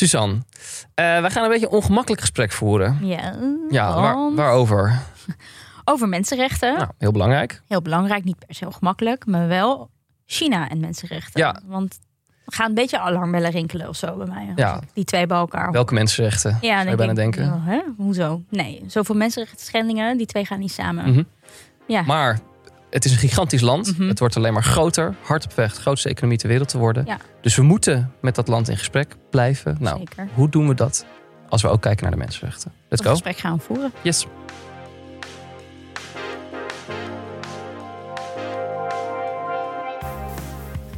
[0.00, 0.34] Suzanne,
[0.94, 2.98] eh, wij gaan een beetje een ongemakkelijk gesprek voeren.
[3.02, 3.34] Ja,
[3.70, 4.98] Ja, waar, waarover?
[5.84, 6.74] Over mensenrechten.
[6.76, 7.62] Nou, heel belangrijk.
[7.68, 9.90] Heel belangrijk, niet per se ongemakkelijk, maar wel
[10.26, 11.40] China en mensenrechten.
[11.40, 11.60] Ja.
[11.64, 11.98] Want
[12.46, 14.52] er gaan een beetje alarmbellen rinkelen of zo bij mij.
[14.56, 14.80] Ja.
[14.92, 15.70] Die twee bij elkaar.
[15.70, 16.58] Welke mensenrechten?
[16.60, 17.44] ja, zou je bijna ik, denken.
[17.44, 17.80] oh, hè?
[17.96, 18.42] Hoezo?
[18.48, 21.10] Nee, zoveel mensenrechten schendingen, die twee gaan niet samen.
[21.10, 21.22] Mhm.
[21.86, 22.02] Ja.
[22.02, 22.38] Maar
[22.90, 23.98] het is een gigantisch land.
[23.98, 24.08] Mhm.
[24.08, 25.14] Het wordt alleen maar groter.
[25.22, 25.74] Hard op weg.
[25.74, 27.04] De grootste economie ter wereld te worden.
[27.06, 27.16] Ja.
[27.40, 29.76] Dus we moeten met dat land in gesprek blijven.
[29.80, 30.28] Nou, Zeker.
[30.34, 31.06] hoe doen we dat
[31.48, 32.72] als we ook kijken naar de mensenrechten?
[32.88, 33.10] Let's Dat go.
[33.10, 33.92] gesprek gaan we voeren.
[34.02, 34.26] Yes.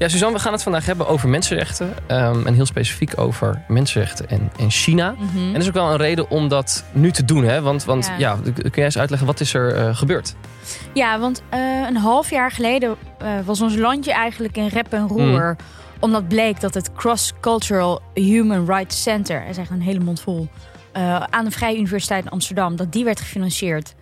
[0.03, 1.95] Ja, Suzanne, we gaan het vandaag hebben over mensenrechten.
[2.07, 5.15] ehm, en heel specifiek over mensenrechten in, in China.
[5.19, 5.39] Mhm.
[5.39, 7.45] En er is ook wel een reden om dat nu te doen.
[7.45, 7.61] Hè?
[7.61, 8.17] Want, want ja.
[8.19, 8.53] Ja.
[8.55, 10.35] kun jij eens uitleggen wat is er eh, gebeurd?
[10.95, 15.09] Ja, want eh, een half jaar geleden eh, was ons landje eigenlijk in rep en
[15.09, 15.57] roer.
[16.01, 20.49] Omdat bleek dat het Cross-Cultural Human Rights Center, er is echt een hele mond vol,
[21.31, 23.95] aan de Vrije Universiteit in Amsterdam, dat die werd gefinancierd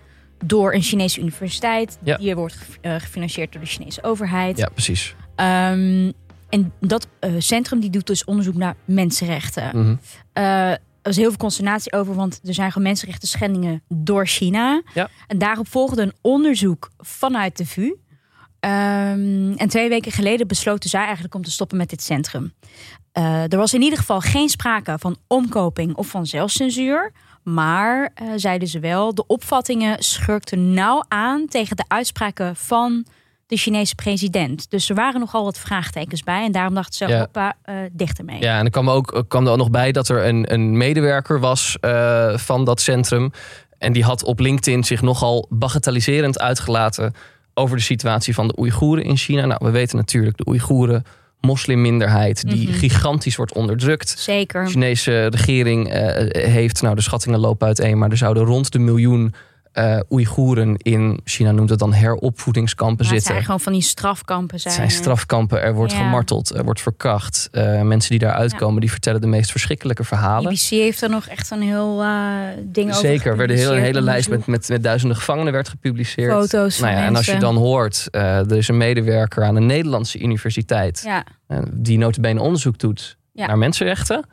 [0.45, 1.99] door een Chinese universiteit.
[2.03, 2.17] Ja.
[2.17, 4.59] Die wordt eh, gefinancierd door de Chinese overheid.
[4.59, 5.15] Ja, precies.
[5.35, 6.13] Ehm,
[6.49, 9.79] en dat eh, centrum die doet dus onderzoek naar mensenrechten.
[9.79, 9.97] Mhm.
[10.33, 14.83] Eh, er was heel veel consternatie over, want er zijn gewoon mensenrechten schendingen door China.
[14.95, 15.09] Ja.
[15.27, 17.95] En daarop volgde een onderzoek vanuit de VU.
[18.61, 22.53] Ehm, en twee weken geleden besloten zij eigenlijk om te stoppen met dit centrum.
[23.49, 27.13] Er was in ieder geval geen sprake van omkoping of van zelfcensuur.
[27.43, 33.05] Maar, eh, zeiden ze wel, de opvattingen schurkten nauw aan tegen de uitspraken van
[33.47, 34.71] de Chinese president.
[34.71, 36.45] Dus er waren nogal wat vraagtekens bij.
[36.45, 37.19] En daarom dachten ze, Ja.
[37.19, 38.41] hoppa, eh dichter mee.
[38.41, 41.41] Ja, en er kwam, ook, kwam er ook nog bij dat er een, een medewerker
[41.41, 43.31] was eh, van dat centrum.
[43.79, 47.15] En die had op LinkedIn zich nogal bagatelliserend uitgelaten
[47.55, 49.47] over de situatie van de Oeigoeren in China.
[49.47, 51.05] Nou, we weten natuurlijk de Oeigoeren,
[51.41, 52.79] moslimminderheid, die Mhm.
[52.79, 54.09] gigantisch wordt onderdrukt.
[54.19, 54.65] Zeker.
[54.65, 58.79] De Chinese regering eh, heeft, nou de schattingen lopen uiteen, maar er zouden rond de
[58.79, 59.35] miljoen
[59.73, 63.33] eh Oeigoeren in China noemt het dan heropvoedingskampen Maar het zitten.
[63.33, 64.55] zijn gewoon van die strafkampen.
[64.55, 65.99] Het Zijn, zijn strafkampen, er wordt Ja.
[65.99, 67.49] gemarteld, er wordt verkracht.
[67.53, 68.57] Eh, mensen die daaruit Ja.
[68.57, 70.51] komen, die vertellen de meest verschrikkelijke verhalen.
[70.53, 72.29] BBC heeft er nog echt een heel eh
[72.63, 76.33] ding over Zeker, er werd een hele, lijst met, met, met duizenden gevangenen werd gepubliceerd.
[76.33, 80.19] Foto's nou ja, en als je dan hoort, er is een medewerker aan een Nederlandse
[80.21, 81.03] universiteit...
[81.05, 81.25] Ja,
[81.73, 84.25] die notabene onderzoek doet naar mensenrechten...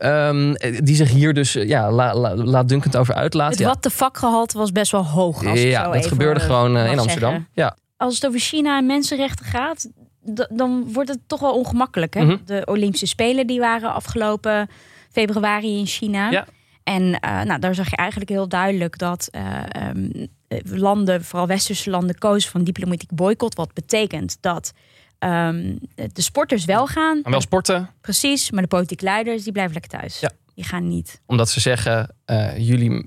[0.00, 3.50] ehm, die zich hier dus eh, ja, la, la, laatdunkend over uitlaat.
[3.50, 5.46] het Ja, wat de vakgehalte was best wel hoog.
[5.46, 7.30] Als ja dat gebeurde gewoon eh, in Amsterdam.
[7.30, 7.48] zeggen.
[7.54, 7.76] Ja.
[7.96, 9.88] Als het over China en mensenrechten gaat,
[10.50, 12.14] dan wordt het toch wel ongemakkelijk.
[12.14, 12.24] Hè?
[12.24, 12.36] Mhm.
[12.44, 14.68] De Olympische Spelen die waren afgelopen
[15.10, 16.30] februari in China.
[16.30, 16.46] Ja.
[16.84, 21.46] En eh, nou, daar zag je eigenlijk heel duidelijk dat eh, ehm, eh, landen, vooral
[21.46, 23.54] westerse landen, kozen van diplomatiek boycott.
[23.54, 24.72] Wat betekent dat
[25.20, 27.20] ehm, de sporters wel gaan.
[27.22, 30.20] En wel sporten, Precies, maar de politieke leiders die blijven lekker thuis.
[30.20, 30.30] Ja.
[30.54, 31.20] Die gaan niet.
[31.26, 33.04] Omdat ze zeggen, eh, jullie,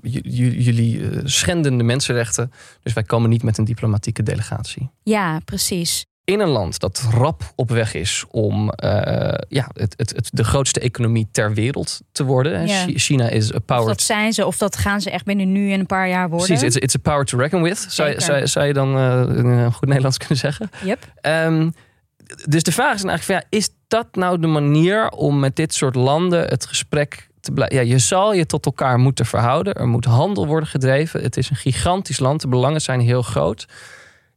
[0.62, 2.52] jullie eh, schenden de mensenrechten.
[2.82, 4.90] Dus wij komen niet met een diplomatieke delegatie.
[5.02, 6.06] Ja, precies.
[6.24, 10.44] In een land dat rap op weg is om eh, ja, het, het, het, de
[10.44, 12.66] grootste economie ter wereld te worden.
[12.66, 12.86] Ja.
[12.86, 13.86] China is a Of power.
[13.86, 16.46] dat zijn ze, of dat gaan ze echt binnen nu en een paar jaar worden.
[16.46, 17.86] Precies, it's, it's a power to reckon with.
[17.88, 18.98] Zou, zou, zou je dan
[19.36, 20.70] in goed Nederlands kunnen zeggen?
[20.84, 21.12] Yep.
[21.20, 21.70] Ehm,
[22.48, 25.74] dus de vraag is eigenlijk: van, ja, is dat nou de manier om met dit
[25.74, 27.76] soort landen het gesprek te blijven?
[27.76, 29.74] Ja, je zal je tot elkaar moeten verhouden.
[29.74, 31.22] Er moet handel worden gedreven.
[31.22, 32.40] Het is een gigantisch land.
[32.40, 33.66] De belangen zijn heel groot.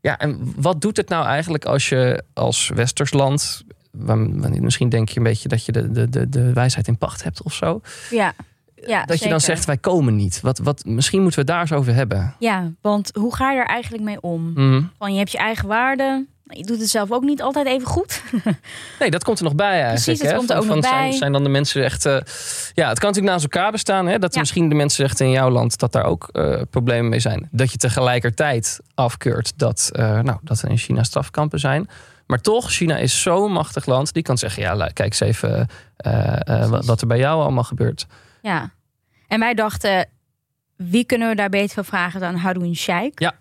[0.01, 3.63] Ja, en wat doet het nou eigenlijk als je als westers land.
[3.91, 7.43] Misschien denk je een beetje dat je de, de, de, de wijsheid in pacht hebt
[7.43, 7.81] of zo.
[8.09, 8.33] Ja.
[8.75, 10.41] ja dat je dan zegt: wij komen niet.
[10.41, 12.35] Wat, wat, misschien moeten we het daar eens over hebben.
[12.39, 14.51] Ja, want hoe ga je er eigenlijk mee om?
[14.53, 14.81] Mhm.
[14.97, 16.27] Van je hebt je eigen waarden.
[16.49, 18.21] Je doet het zelf ook niet altijd even goed.
[18.99, 20.03] Nee, dat komt er nog bij eigenlijk.
[20.03, 20.37] Precies, dat hè?
[20.37, 21.11] komt er ook van nog bij.
[21.11, 22.23] Zijn dan de mensenrechten...
[22.73, 24.07] Ja, het kan natuurlijk naast elkaar bestaan.
[24.07, 24.19] Hè?
[24.19, 24.39] Dat Ja.
[24.39, 25.79] misschien de mensenrechten in jouw land...
[25.79, 27.47] dat daar ook eh, problemen mee zijn.
[27.51, 31.89] Dat je tegelijkertijd afkeurt dat, eh, nou, dat er in China strafkampen zijn.
[32.27, 34.13] Maar toch, China is zo'n machtig land.
[34.13, 38.05] Die kan zeggen, ja, kijk eens even eh, eh, wat, er bij jou allemaal gebeurt.
[38.41, 38.71] Ja.
[39.27, 40.09] En wij dachten,
[40.75, 43.21] wie kunnen we daar beter van vragen dan Haroun Sheikh?
[43.21, 43.33] Ja.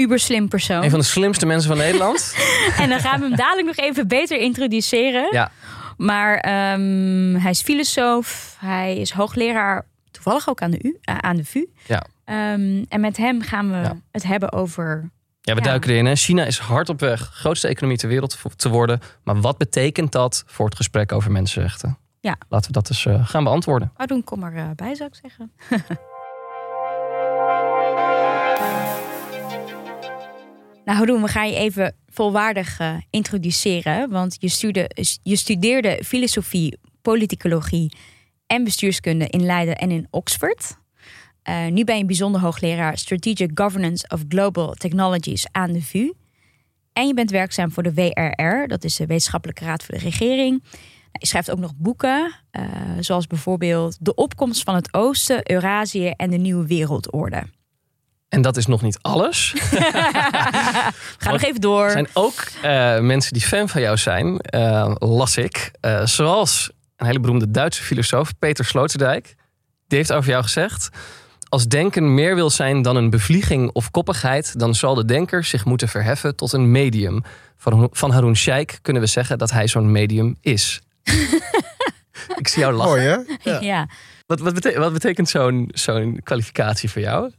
[0.00, 0.82] Uber slim persoon.
[0.82, 2.34] Een van de slimste mensen van Nederland.
[2.82, 5.28] En dan gaan we hem dadelijk nog even beter introduceren.
[5.30, 5.50] Ja.
[5.96, 8.56] Maar ehm, hij is filosoof.
[8.58, 11.66] Hij is hoogleraar, toevallig ook aan de, U, eh, aan de VU.
[11.86, 12.02] Ja.
[12.24, 13.96] Ehm, en met hem gaan we Ja.
[14.10, 15.10] het hebben over...
[15.40, 15.66] Ja, we Ja.
[15.66, 16.06] duiken erin.
[16.06, 16.14] Hè?
[16.16, 19.00] China is hard op weg grootste economie ter wereld te worden.
[19.24, 21.98] Maar wat betekent dat voor het gesprek over mensenrechten?
[22.20, 22.36] Ja.
[22.48, 23.92] Laten we dat eens eh, gaan beantwoorden.
[23.96, 25.52] Haroun, kom erbij, bij, zou ik zeggen.
[30.90, 34.10] nou, Haroun, we gaan je even volwaardig eh, introduceren.
[34.10, 37.96] Want je, je studeerde filosofie, politicologie
[38.46, 40.78] en bestuurskunde in Leiden en in Oxford.
[41.48, 46.12] Uh, nu ben je bijzonder hoogleraar Strategic Governance of Global Technologies aan de VU.
[46.92, 50.58] En je bent werkzaam voor de WRR, dat is de Wetenschappelijke Raad voor de Regering.
[50.60, 52.62] Nou, je schrijft ook nog boeken, uh,
[53.00, 57.44] zoals bijvoorbeeld De opkomst van het Oosten, Eurasië en de Nieuwe Wereldorde.
[58.30, 59.54] En dat is nog niet alles.
[61.18, 61.84] Ga nog even door.
[61.84, 65.70] Er zijn ook uh, mensen die fan van jou zijn, uh, las ik.
[65.80, 69.34] Uh, zoals een hele beroemde Duitse filosoof, Peter Sloterdijk.
[69.86, 70.88] Die heeft over jou gezegd...
[71.48, 74.58] Als denken meer wil zijn dan een bevlieging of koppigheid...
[74.58, 77.22] dan zal de denker zich moeten verheffen tot een medium.
[77.56, 80.80] Van, van Haroun Sheikh kunnen we zeggen dat hij zo'n medium is.
[82.40, 82.92] ik zie jou lachen.
[82.92, 83.50] Mooi hè?
[83.50, 83.60] Ja.
[83.60, 83.88] ja.
[84.30, 87.30] Wat, wat, betekent, wat betekent zo'n zo'n kwalificatie voor jou?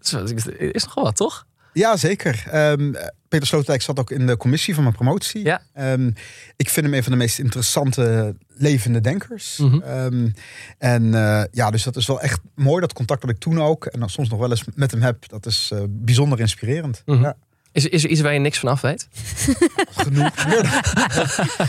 [0.57, 1.45] Is nogal wat, toch?
[1.73, 2.43] Ja, zeker.
[2.53, 2.95] Um,
[3.27, 5.43] Peter Sloterdijk zat ook in de commissie van mijn promotie.
[5.45, 5.61] Ja.
[5.79, 6.13] Um,
[6.55, 9.57] ik vind hem een van de meest interessante levende denkers.
[9.57, 9.81] Mm -hmm.
[9.97, 10.33] um,
[10.77, 13.85] en uh, ja, dus dat is wel echt mooi, dat contact dat ik toen ook...
[13.85, 17.01] en dan soms nog wel eens met hem heb, dat is uh, bijzonder inspirerend.
[17.05, 17.23] Mm -hmm.
[17.23, 17.35] ja.
[17.73, 19.07] Is, is er iets waar je niks van af weet?
[19.95, 20.31] Genoeg.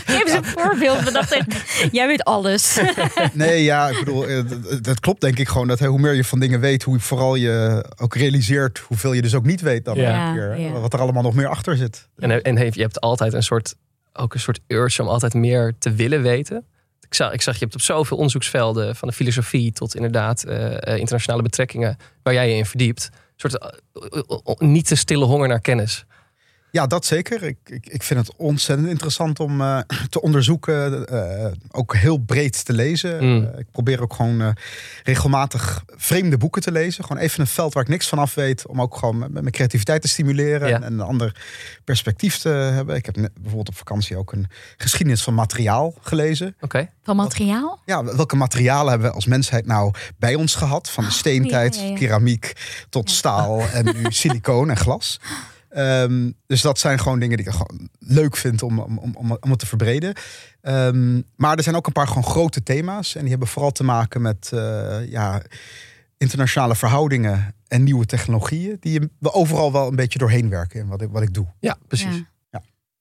[0.05, 1.13] Geef eens een voorbeeld.
[1.13, 1.37] Dat
[1.91, 2.79] jij weet alles.
[3.33, 4.27] nee, ja, ik bedoel,
[4.81, 7.85] het klopt denk ik gewoon dat hoe meer je van dingen weet, hoe vooral je
[7.97, 10.27] ook realiseert hoeveel je dus ook niet weet dan Ja.
[10.27, 10.59] een keer.
[10.59, 10.71] Ja.
[10.71, 12.07] Wat er allemaal nog meer achter zit.
[12.17, 13.75] En, en heeft- je hebt altijd een soort,
[14.13, 16.65] ook een soort urge om altijd meer te willen weten.
[17.07, 20.71] Ik zag, ik zag je hebt op zoveel onderzoeksvelden, van de filosofie tot inderdaad eh,
[20.93, 23.09] eh, internationale betrekkingen, waar jij je in verdiept.
[23.49, 26.05] Soort eh, eh, eh, niet te stille honger naar kennis.
[26.73, 27.43] Ja, dat zeker.
[27.43, 29.79] Ik, ik, ik vind het ontzettend interessant om eh,
[30.09, 31.07] te onderzoeken.
[31.07, 33.23] eh, ook heel breed te lezen.
[33.23, 33.45] Mm.
[33.53, 34.49] Eh, ik probeer ook gewoon eh,
[35.03, 37.03] regelmatig vreemde boeken te lezen.
[37.03, 38.67] Gewoon even een veld waar ik niks van af weet.
[38.67, 40.67] Om ook gewoon met mijn creativiteit te stimuleren.
[40.67, 40.75] Ja.
[40.75, 41.35] En, en een ander
[41.83, 42.95] perspectief te hebben.
[42.95, 44.47] Ik heb net bijvoorbeeld op vakantie ook een
[44.77, 46.55] geschiedenis van materiaal gelezen.
[46.61, 46.89] Oké.
[47.03, 47.79] Van materiaal?
[47.85, 50.89] Ja, welke materialen hebben we als mensheid nou bij ons gehad?
[50.89, 51.95] Van de steentijd, ja, ja, ja.
[51.95, 52.53] keramiek
[52.89, 55.19] tot staal en nu silicoon en glas.
[55.73, 59.49] Ehm, dus dat zijn gewoon dingen die ik gewoon leuk vind om, om, om, om
[59.49, 60.13] het te verbreden.
[60.61, 63.15] Ehm, maar er zijn ook een paar gewoon grote thema's.
[63.15, 65.41] En die hebben vooral te maken met eh, ja,
[66.17, 68.77] internationale verhoudingen en nieuwe technologieën.
[68.79, 71.47] Die we overal wel een beetje doorheen werken in wat ik, wat ik doe.
[71.59, 72.15] Ja, precies.
[72.15, 72.31] Ja.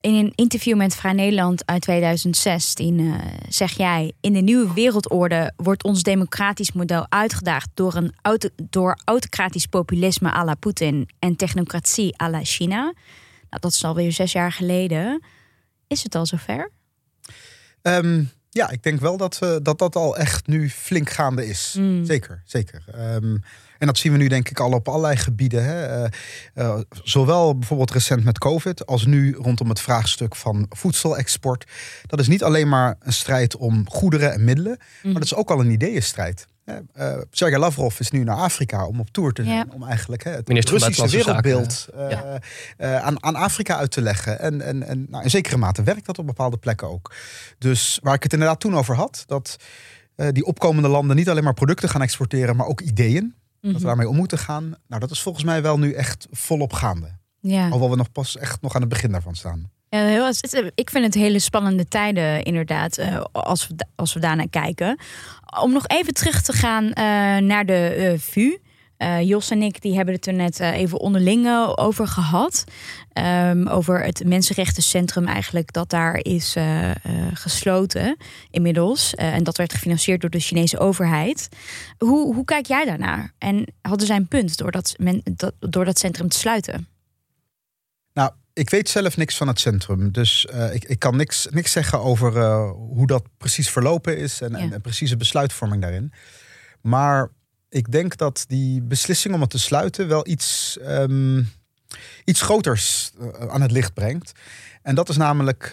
[0.02, 3.14] In een interview met Vrij Nederland uit 2016 eh,
[3.48, 4.12] zeg jij...
[4.20, 7.68] in de nieuwe wereldorde wordt ons democratisch model uitgedaagd...
[7.74, 8.14] door, een
[8.70, 11.08] door autocratisch populisme à la Poetin...
[11.18, 12.82] en technocratie à la China.
[12.82, 12.94] Nou,
[13.60, 15.22] dat is alweer zes jaar geleden.
[15.86, 16.70] Is het al zover?
[17.82, 21.74] Ehm, ja, ik denk wel dat, we, dat dat al echt nu flink gaande is.
[21.78, 22.04] Mm.
[22.04, 22.84] Zeker, zeker.
[22.94, 23.36] Ehm,
[23.78, 25.64] en dat zien we nu denk ik al op allerlei gebieden.
[25.64, 25.86] Hè.
[25.86, 26.10] Eh,
[26.54, 31.64] eh, zowel bijvoorbeeld recent met COVID als nu rondom het vraagstuk van voedselexport.
[32.06, 35.50] Dat is niet alleen maar een strijd om goederen en middelen, maar dat is ook
[35.50, 36.46] al een ideeënstrijd.
[36.64, 39.56] Eh, Sergei Lavrov is nu naar Afrika om op tour te zijn.
[39.56, 39.66] Ja.
[39.74, 42.34] Om eigenlijk hè, het Minister Russische wereldbeeld eh,
[42.76, 44.38] eh, aan, aan Afrika uit te leggen.
[44.38, 47.14] En, en, en nou, in zekere mate werkt dat op bepaalde plekken ook.
[47.58, 49.56] Dus waar ik het inderdaad toen over had, dat
[50.14, 53.34] eh, die opkomende landen niet alleen maar producten gaan exporteren, maar ook ideeën.
[53.60, 54.74] Dat we daarmee om moeten gaan.
[54.86, 57.18] Nou, dat is volgens mij wel nu echt volop gaande.
[57.40, 57.64] Ja.
[57.64, 59.70] Alhoewel we nog pas echt nog aan het begin daarvan staan.
[59.96, 60.32] Ja,
[60.74, 64.98] ik vind het hele spannende tijden, inderdaad, eh, als, we, als we daarnaar kijken.
[65.60, 67.04] Om nog even terug te gaan eh,
[67.36, 68.56] naar de eh, VU.
[69.22, 72.64] Jos en ik die hebben het er net even onderling over gehad.
[73.12, 76.56] Ehm, over het Mensenrechtencentrum eigenlijk dat daar is
[77.32, 78.16] gesloten
[78.50, 79.14] inmiddels.
[79.14, 81.48] En dat werd gefinancierd door de Chinese overheid.
[81.98, 83.32] Hoe, hoe kijk jij daarnaar?
[83.38, 86.91] En hadden zij een punt door men, dat, door dat centrum te sluiten?
[88.54, 90.10] Ik weet zelf niks van het centrum.
[90.12, 94.40] Dus eh, ik, ik kan niks, niks zeggen over eh, hoe dat precies verlopen is
[94.40, 94.72] en, en, Ja.
[94.74, 96.12] en precieze besluitvorming daarin.
[96.80, 97.28] Maar
[97.68, 101.42] ik denk dat die beslissing om het te sluiten wel iets, ehm,
[102.24, 104.32] iets groters eh, aan het licht brengt.
[104.82, 105.64] En dat is namelijk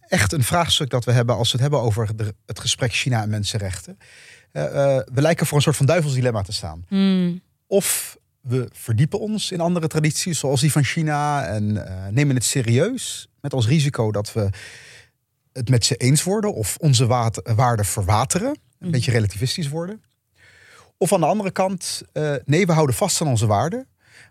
[0.00, 3.22] echt een vraagstuk dat we hebben als we het hebben over de- het gesprek China
[3.22, 3.98] en mensenrechten.
[4.52, 6.84] We lijken voor een soort van duivelsdilemma te staan.
[6.88, 7.40] Hmm.
[7.66, 12.44] Of we verdiepen ons in andere tradities, zoals die van China, en eh, nemen het
[12.44, 13.28] serieus.
[13.40, 14.48] Met als risico dat we
[15.52, 17.06] het met ze eens worden of onze
[17.56, 18.48] waarden verwateren.
[18.48, 18.90] Een Mhm.
[18.90, 20.02] beetje relativistisch worden.
[20.96, 23.86] Of aan de andere kant, eh, nee, we houden vast aan onze waarden.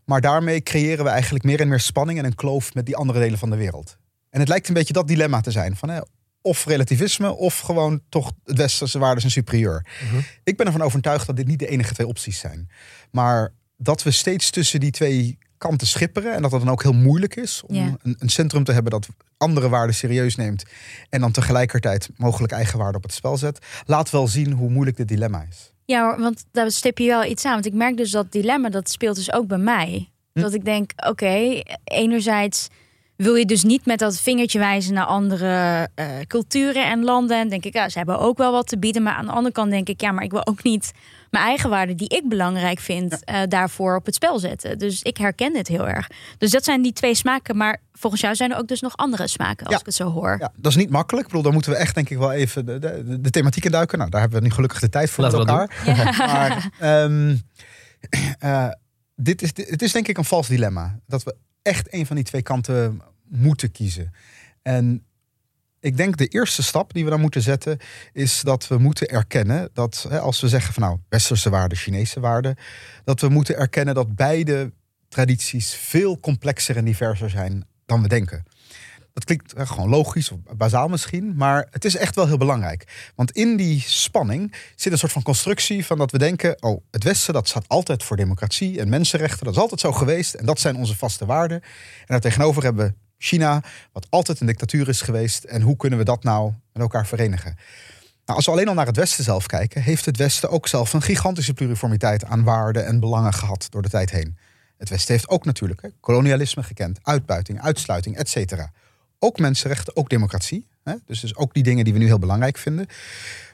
[0.06, 3.20] Maar daarmee creëren we eigenlijk meer en meer spanning en een kloof met die andere
[3.20, 3.98] delen van de wereld.
[4.30, 5.76] En het lijkt een beetje dat dilemma te zijn.
[5.76, 6.00] Van, hè,
[6.42, 9.86] of relativisme, of gewoon toch het westerse waarden zijn superieur.
[10.44, 12.70] Ik ben ervan overtuigd dat dit niet de enige twee opties zijn.
[13.12, 16.34] Maar dat we steeds tussen die twee kan te schipperen.
[16.34, 17.96] En dat het dan ook heel moeilijk is om Ja.
[18.02, 19.08] een, een centrum te hebben dat
[19.38, 20.64] andere waarden serieus neemt.
[21.10, 23.66] En dan tegelijkertijd mogelijk eigen waarden op het spel zet.
[23.86, 25.72] Laat wel zien hoe moeilijk dit dilemma is.
[25.86, 27.54] Ja, hoor, want daar stip je wel iets aan.
[27.54, 30.10] Want ik merk dus dat dilemma, dat speelt dus ook bij mij.
[30.34, 30.42] Hm.
[30.42, 32.68] Dat ik denk, oké, enerzijds
[33.16, 37.40] wil je dus niet met dat vingertje wijzen naar andere eh, culturen en landen.
[37.40, 39.04] En denk ik, ja, ze hebben ook wel wat te bieden.
[39.04, 40.92] Maar aan de andere kant denk ik, ja, maar ik wil ook niet
[41.30, 44.78] mijn eigen waarden die ik belangrijk vind, eh, daarvoor op het spel zetten.
[44.78, 46.08] Dus ik herken dit heel erg.
[46.38, 47.58] Dus dat zijn die twee smaken.
[47.58, 49.80] Maar volgens jou zijn er ook dus nog andere smaken, als Ja.
[49.80, 50.36] ik het zo hoor.
[50.40, 51.26] Ja, dat is niet makkelijk.
[51.26, 53.72] Ik bedoel, daar moeten we echt denk ik wel even de, de, de thematiek in
[53.72, 53.98] duiken.
[53.98, 56.28] Nou, daar hebben we nu gelukkig de tijd voor Laten met we dat elkaar.
[56.28, 56.70] Maar
[57.04, 57.36] ehm,
[58.40, 58.70] eh,
[59.16, 61.00] dit is, het is denk ik een vals dilemma.
[61.06, 64.12] Dat we echt een van die twee kanten moeten kiezen.
[64.62, 65.06] En
[65.80, 67.78] ik denk de eerste stap die we dan moeten zetten...
[68.14, 70.98] is dat we moeten erkennen dat hè, als we zeggen van nou...
[71.10, 72.56] westerse waarden, Chinese waarden...
[73.04, 74.72] dat we moeten erkennen dat beide
[75.10, 78.44] tradities veel complexer en diverser zijn dan we denken.
[79.14, 83.12] Dat klinkt gewoon logisch of bazaal misschien, maar het is echt wel heel belangrijk.
[83.16, 87.04] Want in die spanning zit een soort van constructie van dat we denken: oh, het
[87.04, 90.60] Westen dat staat altijd voor democratie en mensenrechten, dat is altijd zo geweest en dat
[90.60, 91.62] zijn onze vaste waarden.
[91.62, 95.44] En daartegenover hebben we China, wat altijd een dictatuur is geweest.
[95.44, 97.56] En hoe kunnen we dat nou met elkaar verenigen?
[98.26, 100.94] Nou, als we alleen al naar het Westen zelf kijken, heeft het Westen ook zelf
[100.94, 104.38] een gigantische pluriformiteit aan waarden en belangen gehad door de tijd heen.
[104.78, 108.72] Het Westen heeft ook natuurlijk kolonialisme gekend, uitbuiting, uitsluiting, et cetera.
[109.20, 110.68] Ook mensenrechten, ook democratie.
[110.84, 110.94] Hè?
[111.06, 112.88] Dus, dus ook die dingen die we nu heel belangrijk vinden.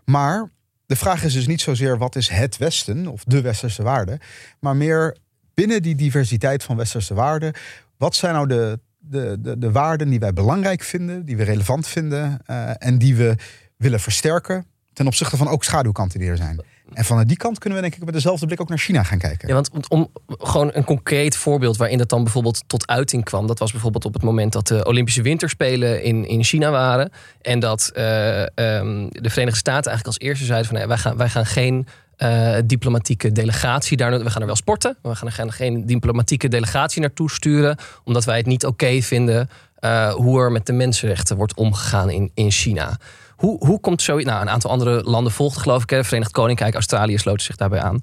[0.06, 0.50] Maar
[0.86, 4.20] de vraag is dus niet zozeer wat is het Westen of de westerse waarden,
[4.60, 5.18] maar meer
[5.54, 7.54] binnen die diversiteit van westerse waarden,
[7.98, 8.80] wat zijn nou de,
[9.10, 13.16] de, de, de waarden die wij belangrijk vinden, die we relevant vinden eh, en die
[13.16, 13.36] we
[13.78, 16.62] willen versterken ten opzichte van ook schaduwkanten die er zijn.
[16.94, 19.18] En vanuit die kant kunnen we denk ik met dezelfde blik ook naar China gaan
[19.18, 19.48] kijken.
[19.48, 23.48] Ja, want om, gewoon een concreet voorbeeld waarin dat dan bijvoorbeeld tot uiting kwam.
[23.48, 27.12] Dat was bijvoorbeeld op het moment dat de Olympische Winterspelen in, in China waren.
[27.42, 31.18] En dat eh, ehm, de Verenigde Staten eigenlijk als eerste zeiden van nee, wij, gaan,
[31.18, 34.24] wij gaan geen eh, diplomatieke delegatie daar.
[34.24, 34.98] We gaan er wel sporten.
[35.02, 37.78] Maar we gaan er geen, diplomatieke delegatie naartoe sturen.
[38.04, 42.32] Omdat wij het niet oké vinden eh, hoe er met de mensenrechten wordt omgegaan in,
[42.34, 42.98] in China.
[43.36, 44.20] Hoe, hoe komt zo...
[44.20, 46.06] Nou, een aantal andere landen volgden geloof ik.
[46.06, 48.02] Verenigd Koninkrijk, Australië sloten zich daarbij aan.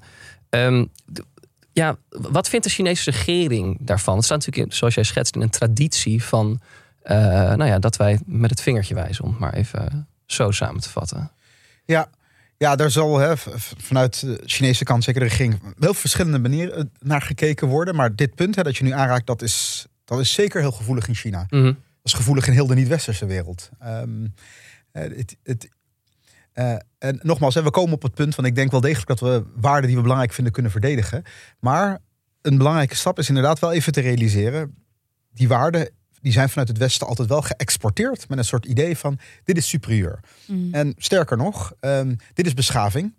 [0.49, 0.85] Ehm,
[1.73, 4.15] ja, wat vindt de Chinese regering daarvan?
[4.15, 6.61] Het staat natuurlijk, zoals jij schetst, in een traditie van...
[7.01, 7.17] eh,
[7.53, 10.89] nou ja, dat wij met het vingertje wijzen, om het maar even zo samen te
[10.89, 11.31] vatten.
[11.85, 12.09] Ja,
[12.61, 13.37] ja daar zal hè,
[13.77, 17.95] vanuit de Chinese kant, zeker de regering, heel verschillende manieren eh, naar gekeken worden.
[17.95, 21.07] Maar dit punt hè, dat je nu aanraakt, dat is, dat is zeker heel gevoelig
[21.07, 21.45] in China.
[21.49, 21.63] Mhm.
[21.63, 23.69] Dat is gevoelig in heel de niet-westerse wereld.
[23.79, 24.25] Ehm,
[24.91, 25.69] eh, het, het,
[26.53, 29.19] eh, en nogmaals, hè, we komen op het punt van ik denk wel degelijk dat
[29.19, 31.23] we waarden die we belangrijk vinden kunnen verdedigen.
[31.59, 31.99] Maar
[32.41, 34.75] een belangrijke stap is inderdaad wel even te realiseren.
[35.33, 35.89] Die waarden
[36.21, 39.67] die zijn vanuit het Westen altijd wel geëxporteerd met een soort idee van dit is
[39.69, 40.19] superieur.
[40.47, 40.73] Mm.
[40.73, 43.13] En sterker nog, ehm, dit is beschaving.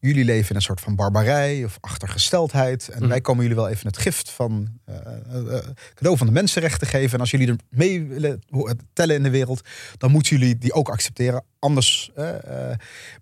[0.00, 2.88] Jullie leven in een soort van barbarij of achtergesteldheid.
[2.88, 3.08] En Mhm.
[3.08, 4.96] wij komen jullie wel even het gift van eh,
[5.94, 7.12] cadeau van de mensenrechten geven.
[7.14, 8.42] En als jullie er mee willen
[8.92, 9.60] tellen in de wereld,
[9.98, 11.44] dan moeten jullie die ook accepteren.
[11.58, 12.10] Anders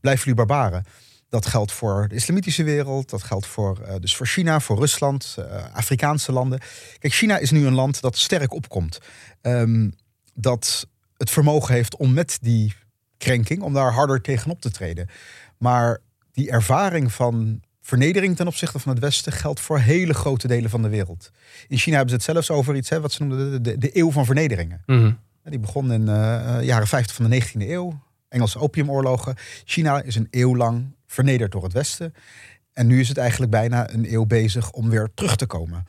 [0.00, 0.84] blijven jullie barbaren.
[1.32, 5.36] Dat geldt voor de islamitische wereld, dat geldt voor, eh, dus voor China, voor Rusland,
[5.38, 6.60] eh, Afrikaanse landen.
[6.98, 8.98] Kijk, China is nu een land dat sterk opkomt.
[9.40, 9.90] Ehm,
[10.34, 10.86] dat
[11.16, 12.74] het vermogen heeft om met die
[13.18, 15.08] krenking, om daar harder tegenop te treden.
[15.58, 15.98] Maar
[16.32, 20.82] die ervaring van vernedering ten opzichte van het Westen geldt voor hele grote delen van
[20.82, 21.30] de wereld.
[21.68, 23.96] In China hebben ze het zelfs over iets, hè, wat ze noemden de, de, de
[23.98, 24.82] eeuw van vernederingen.
[24.86, 25.12] Mhm.
[25.44, 28.00] Die begon in de jaren 50 van de 19e eeuw.
[28.28, 29.34] Engelse opiumoorlogen.
[29.64, 32.14] China is een eeuw lang vernederd door het Westen.
[32.72, 35.86] En nu is het eigenlijk bijna een eeuw bezig om weer terug te komen.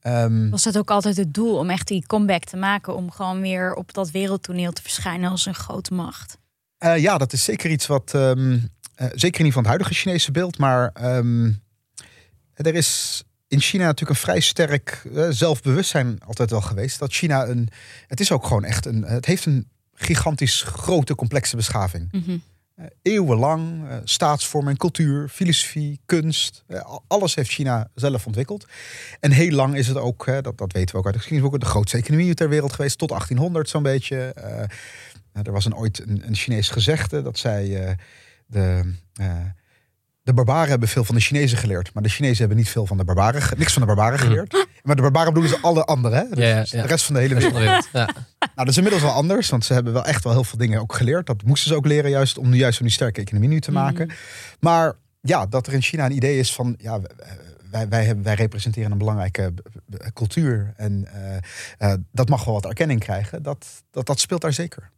[0.00, 2.96] Ehm, Was dat ook altijd het doel om echt die comeback te maken?
[2.96, 6.38] Om gewoon weer op dat wereldtoneel te verschijnen als een grote macht?
[6.78, 8.14] Eh, ja, dat is zeker iets wat.
[8.14, 8.58] ehm,
[8.94, 11.52] eh, zeker niet van het huidige Chinese beeld, maar ehm,
[12.54, 16.98] er is in China natuurlijk een vrij sterk eh, zelfbewustzijn altijd wel geweest.
[16.98, 17.68] Dat China een.
[18.06, 19.02] Het is ook gewoon echt een.
[19.02, 22.08] Het heeft een gigantisch grote, complexe beschaving.
[22.12, 22.34] Eh,
[23.02, 26.64] eeuwenlang eh, staatsvorming, cultuur, filosofie, kunst.
[26.66, 28.66] eh, al- alles heeft China zelf ontwikkeld.
[29.20, 31.66] En heel lang is het ook, dat, dat weten we ook uit de geschiedenisboeken, de
[31.74, 34.16] grootste economie ter wereld geweest, tot 1800 zo'n beetje.
[34.32, 34.56] Eh,
[35.32, 37.92] nou, er was een, ooit een, Chinees gezegde dat zei: eh,
[38.46, 39.36] de, eh,
[40.24, 42.96] de barbaren hebben veel van de Chinezen geleerd, maar de Chinezen hebben niet veel van
[42.96, 44.66] de barbaren, niks van de barbaren geleerd.
[44.82, 46.24] Maar de barbaren bedoelen ze alle anderen, hè?
[46.28, 46.82] Dus Ja, ja, ja.
[46.82, 47.88] de rest van de hele wereld.
[47.92, 48.08] Ja.
[48.54, 50.80] Nou, dat is inmiddels wel anders, want ze hebben wel echt wel heel veel dingen
[50.80, 51.26] ook geleerd.
[51.26, 53.72] Dat moesten ze ook leren, juist om nu juist van die sterke economie nu te
[53.72, 54.10] maken.
[54.60, 57.00] Maar ja, dat er in China een idee is van, ja,
[57.70, 59.54] wij- wij, hebben, wij representeren een belangrijke
[60.12, 60.72] cultuur.
[60.76, 61.36] En eh,
[61.92, 63.42] eh, dat mag wel wat erkenning krijgen.
[63.42, 64.90] Dat, dat, dat speelt daar zeker.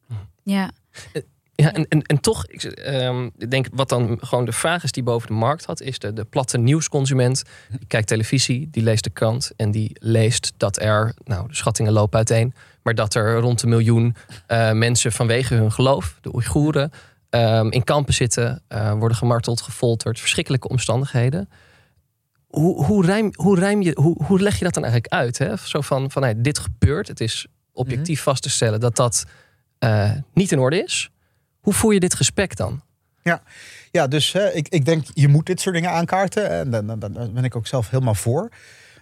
[0.42, 0.70] Ja.
[1.66, 4.92] Ja, en, en, en toch, ik, ehm, ik denk wat dan gewoon de vraag is
[4.92, 7.42] die boven de markt had, is de, de platte nieuwsconsument.
[7.70, 11.92] Die kijkt televisie, die leest de krant en die leest dat er, nou, de schattingen
[11.92, 16.90] lopen uiteen, maar dat er rond een miljoen eh, mensen vanwege hun geloof, de Oeigoeren,
[17.30, 21.48] ehm, in kampen zitten, eh, worden gemarteld, gefolterd, verschrikkelijke omstandigheden.
[22.46, 25.38] Hoe, hoe, rijm, hoe, rijm je, hoe, hoe leg je dat dan eigenlijk uit?
[25.38, 25.56] Hè?
[25.56, 29.24] Zo van, van hey, dit gebeurt, het is objectief vast te stellen dat dat
[29.78, 31.10] eh, niet in orde is.
[31.66, 32.82] Hoe voer je dit gesprek dan?
[33.90, 36.50] Ja, dus hè, ik, ik denk, je moet dit soort dingen aankaarten.
[36.50, 38.48] En dan, dan, dan ben ik ook zelf helemaal voor.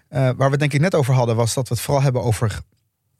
[0.09, 2.23] Eh, waar we het denk ik net over hadden, was dat we het vooral hebben
[2.23, 2.59] over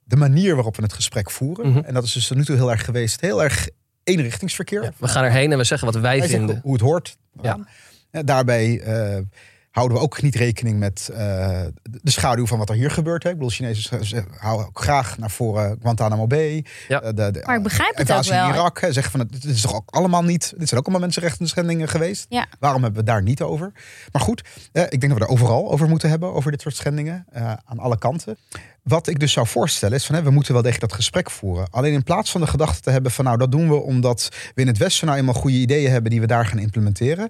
[0.05, 1.71] de manier waarop we het gesprek voeren.
[1.71, 1.85] Mhm.
[1.85, 3.69] En dat is dus tot nu toe heel erg geweest, heel erg
[4.05, 4.93] eenrichtingsverkeer.
[4.99, 6.61] We gaan erheen en we zeggen wat wij, vinden.
[6.63, 7.17] hoe het hoort.
[7.43, 7.59] Ja.
[8.11, 9.21] Ja, daarbij eh,
[9.75, 11.19] houden we ook niet rekening met eh,
[11.83, 13.23] de schaduw van wat er hier gebeurt.
[13.23, 13.29] Hè.
[13.29, 16.65] Ik bedoel, Chinezen ze- houden ook graag naar voren Guantanamo Bay.
[16.89, 17.01] Ja.
[17.03, 18.49] Eh, de, de, Maar ik begrijp het ook wel.
[18.49, 18.81] in Irak.
[18.81, 20.55] Hè, zeggen van, het- dit is toch ook allemaal niet...
[20.57, 22.27] Dit zijn ook allemaal mensenrechten schendingen geweest.
[22.29, 22.47] Ja.
[22.59, 23.73] Waarom hebben we het daar niet over?
[24.13, 26.33] Maar goed, eh, ik denk dat we er overal over moeten hebben.
[26.35, 27.27] Over dit soort schendingen.
[27.33, 28.37] eh, aan alle kanten.
[28.83, 30.15] Wat ik dus zou voorstellen is van...
[30.15, 31.67] Hè, we moeten wel degelijk dat gesprek voeren.
[31.71, 33.25] Alleen in plaats van de gedachte te hebben van...
[33.25, 36.11] nou, dat doen we omdat we in het Westen nou eenmaal goede ideeën hebben...
[36.11, 37.29] die we daar gaan implementeren.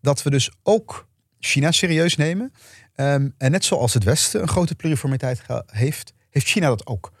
[0.00, 1.06] Dat we dus ook
[1.46, 2.52] China serieus nemen.
[2.94, 6.12] Ehm, en net zoals het Westen een grote pluriformiteit heeft...
[6.30, 7.12] heeft China dat ook.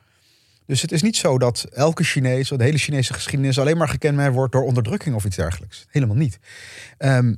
[0.66, 4.34] Dus het is niet zo dat elke Chinees, de hele Chinese geschiedenis alleen maar gekenmerkt
[4.34, 5.86] wordt door onderdrukking of iets dergelijks.
[5.88, 6.38] Helemaal niet.
[6.98, 7.34] Ehm,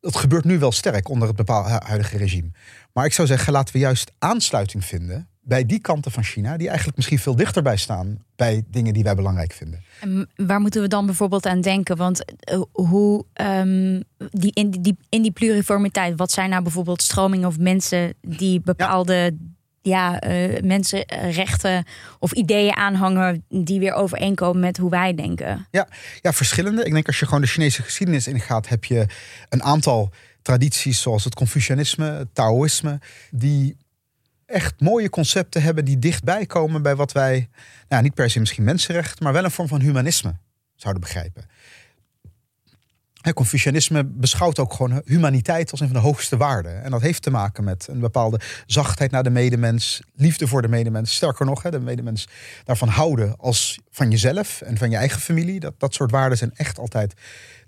[0.00, 2.50] dat gebeurt nu wel sterk onder het bepaalde huidige regime.
[2.92, 6.66] Maar ik zou zeggen, laten we juist aansluiting vinden bij die kanten van China, die
[6.66, 9.82] eigenlijk misschien veel dichterbij staan bij dingen die wij belangrijk vinden.
[10.00, 11.96] En waar moeten we dan bijvoorbeeld aan denken?
[11.96, 17.48] Want eh, hoe ehm, die, in, die, in die pluriformiteit, wat zijn nou bijvoorbeeld stromingen
[17.48, 19.36] of mensen die bepaalde
[19.82, 20.20] ja.
[20.20, 21.84] eh, mensenrechten
[22.18, 25.66] of ideeën aanhangen die weer overeenkomen met hoe wij denken?
[25.70, 25.88] Ja,
[26.22, 26.84] verschillende.
[26.84, 29.06] Ik denk als je gewoon de Chinese geschiedenis ingaat, heb je
[29.48, 30.10] een aantal
[30.42, 33.76] tradities zoals het Confucianisme, het Taoïsme, die
[34.50, 37.48] echt mooie concepten hebben die dichtbij komen bij wat wij,
[37.88, 40.34] nou, niet per se misschien mensenrecht, maar wel een vorm van humanisme
[40.74, 41.44] zouden begrijpen.
[43.34, 46.82] Confucianisme beschouwt ook gewoon humaniteit als een van de hoogste waarden.
[46.82, 50.68] En dat heeft te maken met een bepaalde zachtheid naar de medemens, liefde voor de
[50.68, 51.14] medemens.
[51.14, 52.28] Sterker nog, de medemens
[52.64, 55.60] daarvan houden als van jezelf en van je eigen familie.
[55.60, 57.14] Dat, dat soort waarden zijn echt altijd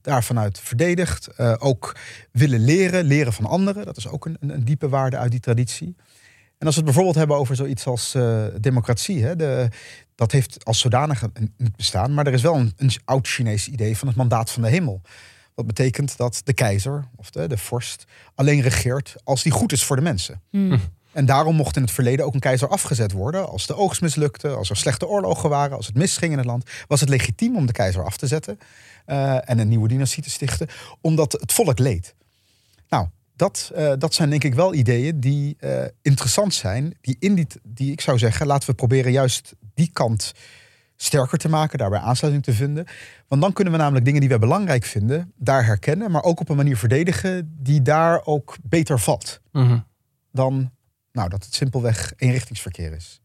[0.01, 1.27] daarvanuit verdedigd.
[1.27, 1.97] Eh, ook
[2.31, 3.85] willen leren, leren van anderen.
[3.85, 5.97] Dat is ook een, een diepe waarde uit die traditie.
[6.63, 9.69] En als we het bijvoorbeeld hebben over zoiets als eh, democratie, hè, de,
[10.15, 12.15] dat heeft als zodanig een- niet bestaan.
[12.15, 15.01] Maar er is wel een, een oud Chinees idee van het mandaat van de hemel.
[15.55, 19.85] Wat betekent dat de keizer of de, de vorst alleen regeert als die goed is
[19.85, 20.43] voor de mensen.
[20.51, 20.81] Hmm.
[21.13, 23.49] En daarom mocht in het verleden ook een keizer afgezet worden.
[23.49, 26.71] Als de oogst mislukte, als er slechte oorlogen waren, als het misging in het land,
[26.87, 28.59] was het legitiem om de keizer af te zetten
[29.07, 30.69] eh, en een nieuwe dynastie te stichten,
[31.01, 32.15] omdat het volk leed.
[32.89, 33.07] Nou,
[33.43, 37.47] dat, eh, dat zijn denk ik wel ideeën die eh, interessant zijn, die, in die,
[37.63, 40.33] die ik zou zeggen, laten we proberen juist die kant
[40.97, 42.87] sterker te maken, daarbij aansluiting te vinden.
[43.29, 46.49] Want dan kunnen we namelijk dingen die wij belangrijk vinden, daar herkennen, maar ook op
[46.49, 49.79] een manier verdedigen die daar ook beter valt Mhm.
[50.33, 50.71] dan
[51.13, 53.21] nou, dat het simpelweg eenrichtingsverkeer is.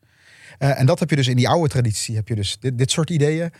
[0.58, 2.92] Eh, en dat heb je dus in die oude traditie, heb je dus dit, dit
[2.92, 3.52] soort ideeën.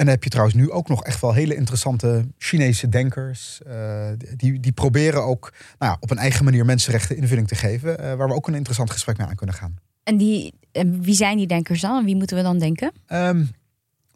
[0.00, 3.60] En dan heb je trouwens nu ook nog echt wel hele interessante Chinese denkers.
[3.66, 7.98] eh, die, die proberen ook nou ja, op een eigen manier mensenrechten invulling te geven.
[7.98, 9.78] eh, waar we ook een interessant gesprek mee aan kunnen gaan.
[10.02, 10.54] En die,
[11.00, 11.98] wie zijn die denkers dan?
[11.98, 12.92] En wie moeten we dan denken?
[13.06, 13.36] Ehm,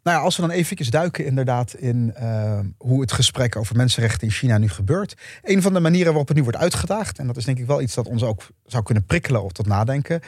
[0.03, 4.27] nou ja, als we dan even duiken inderdaad in ehm, hoe het gesprek over mensenrechten
[4.27, 5.15] in China nu gebeurt.
[5.41, 7.81] Een van de manieren waarop het nu wordt uitgedaagd, en dat is denk ik wel
[7.81, 10.21] iets dat ons ook zou kunnen prikkelen of tot nadenken.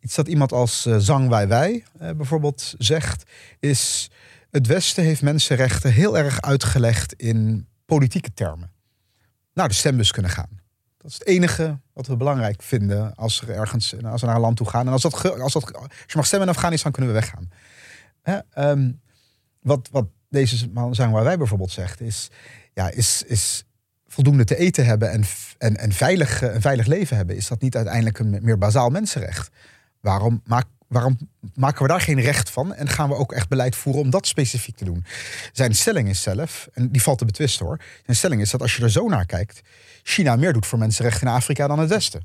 [0.00, 3.22] Iets dat iemand als eh, Zhang Weiwei eh, bijvoorbeeld zegt,
[3.60, 4.10] is
[4.54, 8.70] het Westen heeft mensenrechten heel erg uitgelegd in politieke termen.
[9.54, 10.60] Naar de stembus kunnen gaan.
[10.98, 14.40] Dat is het enige wat we belangrijk vinden als, er ergens, als we naar een
[14.40, 14.86] land toe gaan.
[14.86, 17.50] En als, dat, als, dat, als je mag stemmen in Afghanistan, kunnen we weggaan.
[18.22, 18.92] Hè, ehm,
[19.60, 22.30] wat, wat deze man zijn waar wij bijvoorbeeld zegt, is,
[22.74, 23.64] ja, is, is
[24.06, 25.24] voldoende te eten hebben en,
[25.58, 27.36] en, en veilig, eh, een veilig leven hebben.
[27.36, 29.48] Is dat niet uiteindelijk een meer bazaal mensenrecht?
[30.00, 31.18] Waarom, maak, waarom
[31.54, 32.74] maken we daar geen recht van?
[32.74, 35.04] En gaan we ook echt beleid voeren om dat specifiek te doen?
[35.52, 37.78] Zijn stelling is zelf, en die valt te betwisten hoor.
[38.04, 39.62] Zijn stelling is dat als je er zo naar kijkt,
[40.06, 42.22] China meer doet voor mensenrechten in Afrika dan het Westen.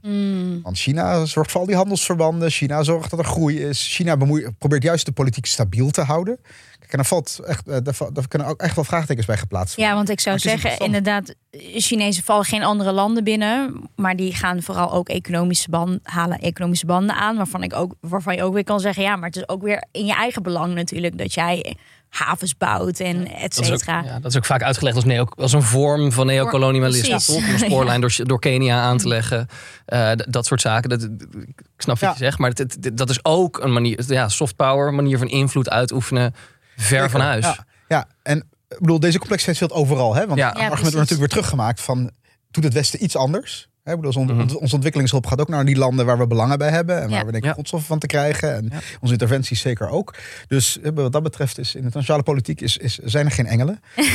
[0.63, 2.51] Want China zorgt voor al die handelsverbanden.
[2.51, 3.87] China zorgt dat er groei is.
[3.95, 6.39] China bemoei- probeert juist de politiek stabiel te houden.
[6.79, 7.77] Kijk, en daar, valt echt, eh,
[8.13, 9.91] daar, kunnen ook echt wel vraagtekens bij geplaatst worden.
[9.93, 11.35] Ja, want ik zou zeggen, inderdaad,
[11.75, 16.85] Chinezen vallen geen andere landen binnen, maar die gaan vooral ook economische banden halen, economische
[16.85, 19.49] banden aan, waarvan ik ook, waarvan je ook weer kan zeggen, ja, maar het is
[19.49, 21.75] ook weer in je eigen belang natuurlijk dat jij
[22.10, 24.02] havens bouwt en et Dat cetera.
[24.04, 27.36] ja, dat is ook vaak uitgelegd als, neo, als een vorm van neocolonialisme.
[27.36, 29.48] Om een spoorlijn door, door Kenia aan te leggen.
[29.86, 30.89] Eh, dat soort zaken.
[30.89, 31.04] Dat,
[31.48, 32.12] ik snap wat Ja.
[32.12, 32.38] je zegt.
[32.38, 34.04] Maar het- dat is ook een manier.
[34.08, 34.93] Ja, soft power.
[34.93, 36.36] Manier van invloed uitoefenen.
[36.78, 37.45] Ver van huis.
[37.45, 38.38] Ja, ja, en
[38.69, 40.15] ik bedoel, deze complexiteit speelt overal.
[40.15, 40.26] Hè?
[40.28, 40.48] Want Ja.
[40.50, 42.12] het Ja, argument wordt natuurlijk weer teruggemaakt van...
[42.52, 43.67] doet het Westen iets anders?
[43.89, 44.56] Hè, ik bedoel, onze, Mhm.
[44.56, 47.02] onze ontwikkelingshulp gaat ook naar die landen waar we belangen bij hebben.
[47.02, 47.15] En Ja.
[47.15, 47.54] waar we denken Ja.
[47.54, 48.56] grondstoffen van te krijgen.
[48.56, 48.80] En Ja.
[48.99, 50.15] onze interventies zeker ook.
[50.47, 53.47] Dus eh, wat dat betreft is in de internationale politiek is, is, zijn er geen
[53.47, 53.80] engelen.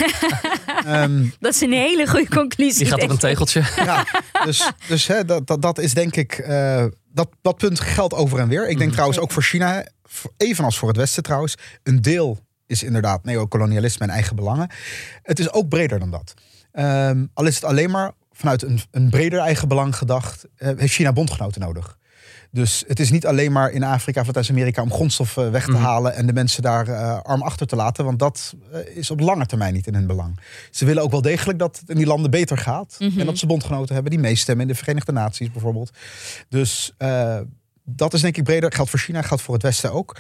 [0.87, 2.79] Ehm, Dat is een hele goede conclusie.
[2.79, 3.21] Die gaat op een ik.
[3.21, 3.63] tegeltje.
[3.77, 4.05] ja,
[4.45, 6.33] dus, dus hè, dat, dat, dat is denk ik...
[6.33, 8.63] eh, dat, dat punt geldt over en weer.
[8.63, 8.91] Ik denk Mhm.
[8.93, 11.55] trouwens ook voor China, voor- evenals voor het Westen trouwens...
[11.83, 14.71] een deel is inderdaad neocolonialisme en eigen belangen.
[15.23, 16.35] Het is ook breder dan dat.
[16.73, 20.45] Ehm, al is het alleen maar vanuit een, een breder eigen belang gedacht...
[20.57, 21.99] eh, heeft China bondgenoten nodig.
[22.51, 25.83] Dus het is niet alleen maar in Afrika of Latijns-Amerika om grondstoffen weg te Mhm.
[25.83, 28.05] halen en de mensen daar eh, arm achter te laten.
[28.05, 30.41] Want dat eh, is op lange termijn niet in hun belang.
[30.71, 32.97] Ze willen ook wel degelijk dat het in die landen beter gaat.
[32.99, 33.21] Mhm.
[33.21, 35.91] En dat ze bondgenoten hebben die meestemmen in de Verenigde Naties bijvoorbeeld.
[36.49, 36.95] Dus
[37.85, 38.73] dat is denk ik breder.
[38.73, 40.17] Geldt voor China, geldt voor het Westen ook.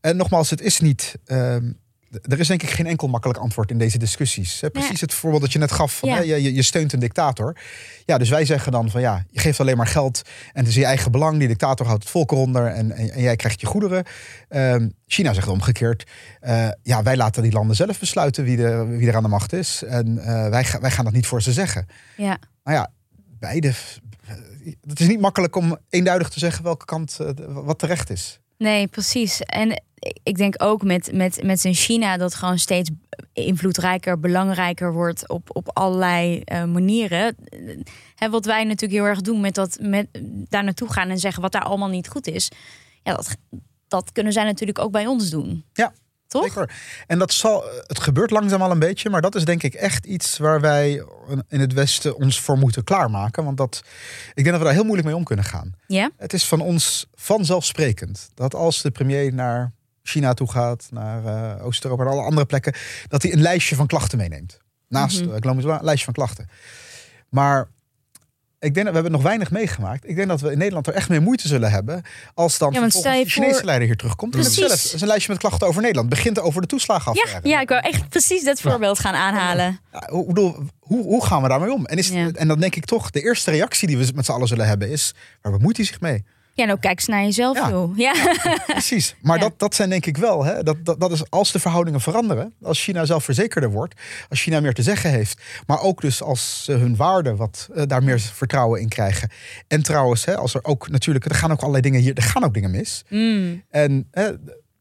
[0.00, 1.14] En nogmaals, het is niet.
[1.24, 1.72] ehm,
[2.22, 4.60] er is denk ik geen enkel makkelijk antwoord in deze discussies.
[4.60, 5.98] Hè, precies het voorbeeld dat je net gaf.
[5.98, 6.16] Van, Ja.
[6.16, 7.56] hè, je, steunt een dictator.
[8.04, 10.22] Ja, dus wij zeggen dan van ja, je geeft alleen maar geld.
[10.52, 11.38] En het is je eigen belang.
[11.38, 12.66] Die dictator houdt het volk eronder.
[12.66, 14.04] En, en, en jij krijgt je goederen.
[14.48, 16.06] Ehm, China zegt omgekeerd.
[16.40, 19.52] eh, ja, wij laten die landen zelf besluiten wie er, wie er aan de macht
[19.52, 19.82] is.
[19.82, 21.86] En eh, wij, wij gaan dat niet voor ze zeggen.
[22.16, 22.38] Ja.
[22.64, 22.90] Nou ja,
[23.38, 23.72] beide.
[24.86, 28.40] Het is niet makkelijk om eenduidig te zeggen welke kant eh, wat terecht is.
[28.58, 29.40] Nee, precies.
[29.40, 29.82] En
[30.22, 32.90] ik denk ook met, met, met zijn China dat gewoon steeds
[33.32, 37.36] invloedrijker, belangrijker wordt op, op allerlei eh, manieren.
[38.30, 40.06] Wat wij natuurlijk heel erg doen met dat met
[40.48, 42.50] daar naartoe gaan en zeggen wat daar allemaal niet goed is.
[43.02, 43.36] Ja, dat,
[43.88, 45.64] dat kunnen zij natuurlijk ook bij ons doen.
[45.72, 45.92] Ja,
[46.40, 46.44] Toch?
[46.44, 46.70] Zeker.
[47.06, 50.06] En dat zal, het gebeurt langzaam al een beetje, maar dat is denk ik echt
[50.06, 51.04] iets waar wij
[51.48, 53.44] in het Westen ons voor moeten klaarmaken.
[53.44, 53.82] Want dat,
[54.28, 55.72] ik denk dat we daar heel moeilijk mee om kunnen gaan.
[55.86, 56.10] Ja?
[56.16, 61.24] Het is van ons vanzelfsprekend dat als de premier naar China toe gaat, naar
[61.56, 62.74] eh, Oost-Europa en alle andere plekken,
[63.08, 64.58] dat hij een lijstje van klachten meeneemt.
[64.88, 65.34] Naast Mhm.
[65.34, 66.48] eh, belang, een lijstje van klachten.
[67.28, 67.68] Maar
[68.64, 70.08] ik denk dat we hebben nog weinig meegemaakt.
[70.08, 72.02] Ik denk dat we in Nederland er echt mee moeite zullen hebben
[72.34, 74.34] als dan Ja, want vervolgens de Chinese voor- leider hier terugkomt.
[74.34, 74.82] En Precies.
[74.82, 76.08] Het is een lijstje met klachten over Nederland.
[76.08, 77.48] Begint over de Ja, toeslagenaffaire.
[77.48, 79.80] ja, ik wou echt precies dat voorbeeld gaan aanhalen.
[79.92, 81.86] Ja, hoe, bedoel, hoe, hoe gaan we daarmee om?
[81.86, 82.30] En, is, Ja.
[82.32, 84.90] en dan denk ik toch, de eerste reactie die we met z'n allen zullen hebben
[84.90, 85.14] is...
[85.42, 86.24] waar bemoeit hij zich mee?
[86.56, 87.70] Ja, nou kijk eens naar jezelf, Ja.
[87.70, 87.96] joh.
[87.96, 88.12] Ja.
[88.66, 89.14] Precies.
[89.22, 89.42] Maar Ja.
[89.42, 90.44] dat, dat zijn denk ik wel.
[90.44, 92.54] Hè, dat, dat, dat is als de verhoudingen veranderen.
[92.62, 94.00] Als China zelfverzekerder wordt.
[94.28, 95.40] Als China meer te zeggen heeft.
[95.66, 99.30] Maar ook dus als ze hun waarden wat eh, daar meer vertrouwen in krijgen.
[99.68, 101.24] En trouwens, hè, als er ook natuurlijk...
[101.24, 102.14] Er gaan ook allerlei dingen hier...
[102.16, 103.04] Er gaan ook dingen mis.
[103.08, 103.62] Mm.
[103.70, 104.30] En hè,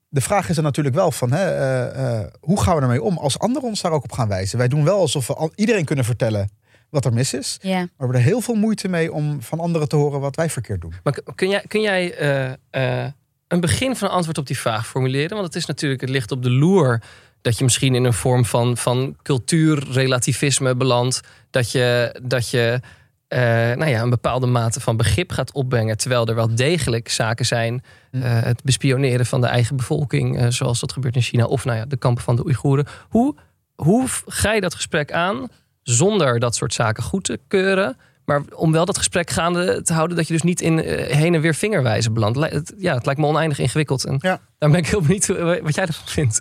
[0.10, 1.32] de vraag is er natuurlijk wel van...
[1.32, 4.28] Hè, eh, eh, hoe gaan we ermee om als anderen ons daar ook op gaan
[4.28, 4.58] wijzen?
[4.58, 6.50] Wij doen wel alsof we al, iedereen kunnen vertellen
[6.94, 7.58] wat er mis is.
[7.62, 7.78] ja.
[7.78, 10.50] Maar we hebben er heel veel moeite mee om van anderen te horen wat wij
[10.50, 10.94] verkeerd doen.
[11.04, 13.12] Maar kun jij, kun jij eh, eh,
[13.48, 15.30] een begin van een antwoord op die vraag formuleren?
[15.30, 17.02] Want het is natuurlijk, het ligt op de loer
[17.42, 21.22] dat je misschien in een vorm van, van cultuurrelativisme belandt.
[21.50, 22.80] Dat je, dat je
[23.28, 23.40] eh,
[23.78, 25.98] nou ja, een bepaalde mate van begrip gaat opbrengen.
[25.98, 27.84] Terwijl er wel degelijk zaken zijn.
[28.12, 31.46] Eh, het bespioneren van de eigen bevolking, zoals dat gebeurt in China.
[31.46, 32.88] Of nou ja, de kampen van de Oeigoeren.
[33.10, 33.36] Hoe,
[33.76, 35.48] hoe ga je dat gesprek aan
[35.84, 37.98] zonder dat soort zaken goed te keuren?
[38.26, 41.34] Maar om wel dat gesprek gaande te houden, dat je dus niet in eh, heen
[41.36, 42.40] en weer vingerwijzen belandt.
[42.40, 44.06] Het- Ja, het lijkt me oneindig ingewikkeld.
[44.06, 44.40] En Ja.
[44.58, 45.26] daar ben ik heel benieuwd
[45.62, 46.40] wat jij ervan vindt.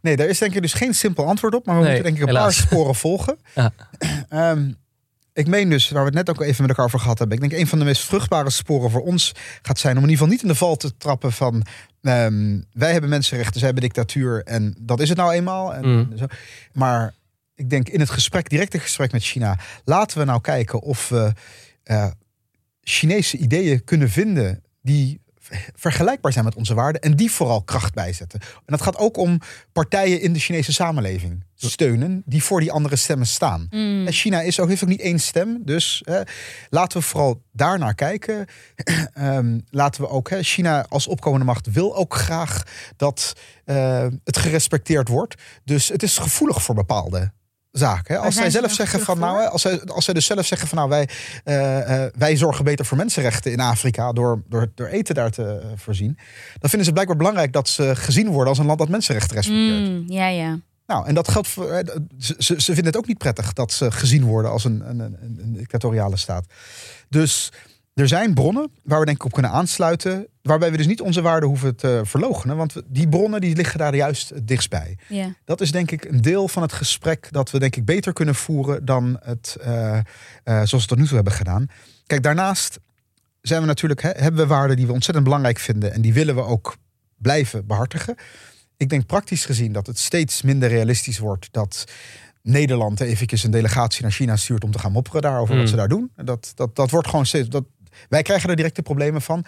[0.00, 1.66] Nee, daar is denk ik dus geen simpel antwoord op.
[1.66, 2.56] Maar we Nee, moeten denk ik een helaas.
[2.56, 3.38] paar sporen volgen.
[3.54, 3.72] Ja.
[4.28, 4.70] Ehm,
[5.32, 7.36] ik meen dus, waar we het net ook even met elkaar over gehad hebben.
[7.42, 9.32] Ik denk een van de meest vruchtbare sporen voor ons
[9.62, 9.96] gaat zijn...
[9.96, 11.62] om in ieder geval niet in de val te trappen van...
[12.02, 14.42] ehm, wij hebben mensenrechten, zij hebben dictatuur.
[14.44, 15.74] En dat is het nou eenmaal.
[15.74, 16.12] En Mm.
[16.18, 16.26] zo.
[16.72, 17.14] Maar
[17.60, 19.58] ik denk in het gesprek, directe gesprek met China...
[19.84, 21.32] laten we nou kijken of we
[21.82, 22.10] eh,
[22.80, 24.62] Chinese ideeën kunnen vinden...
[24.82, 25.20] die
[25.74, 28.40] vergelijkbaar zijn met onze waarden en die vooral kracht bijzetten.
[28.40, 29.38] En dat gaat ook om
[29.72, 33.66] partijen in de Chinese samenleving steunen die voor die andere stemmen staan.
[33.70, 34.06] Mm.
[34.06, 36.04] En China is ook, heeft ook niet één stem, dus
[36.68, 38.46] laten we vooral daarnaar kijken.
[39.12, 42.62] Ehm, laten we ook, hè, China als opkomende macht wil ook graag
[42.96, 43.32] dat
[43.64, 45.34] eh, het gerespecteerd wordt.
[45.64, 47.32] Dus het is gevoelig voor bepaalde
[47.72, 48.18] Hè.
[48.18, 50.90] Als zij zelf zeggen van nou, als zij, als zij dus zelf zeggen van nou
[50.90, 51.08] wij,
[51.44, 55.58] eh, eh, wij zorgen beter voor mensenrechten in Afrika door, door, door eten daar te
[55.62, 56.18] eh, voorzien,
[56.58, 59.88] dan vinden ze blijkbaar belangrijk dat ze gezien worden als een land dat mensenrechten respecteert.
[59.88, 60.58] Mm, ja, ja.
[60.86, 61.82] Nou, en dat geldt voor.
[62.18, 65.00] Ze, ze ze vinden het ook niet prettig dat ze gezien worden als een, een,
[65.00, 66.44] een, een dictatoriale staat.
[67.08, 67.52] Dus
[68.00, 70.26] er zijn bronnen waar we denk ik op kunnen aansluiten.
[70.42, 72.56] Waarbij we dus niet onze waarden hoeven te verloochenen.
[72.56, 74.98] Want die bronnen die liggen daar juist het dichtst bij.
[75.08, 75.34] Ja.
[75.44, 78.34] Dat is denk ik een deel van het gesprek dat we denk ik beter kunnen
[78.34, 80.02] voeren dan het, eh, eh,
[80.44, 81.66] zoals we het tot nu toe hebben gedaan.
[82.06, 82.78] Kijk, daarnaast
[83.40, 86.34] zijn we natuurlijk, hè, hebben we waarden die we ontzettend belangrijk vinden en die willen
[86.34, 86.76] we ook
[87.16, 88.14] blijven behartigen.
[88.76, 91.84] Ik denk praktisch gezien dat het steeds minder realistisch wordt dat
[92.42, 95.88] Nederland eventjes een delegatie naar China stuurt om te gaan mopperen daarover wat ze daar
[95.88, 96.10] doen.
[96.16, 97.48] Dat, dat, dat wordt gewoon steeds.
[97.48, 97.64] Dat,
[98.08, 99.44] wij krijgen er directe problemen van.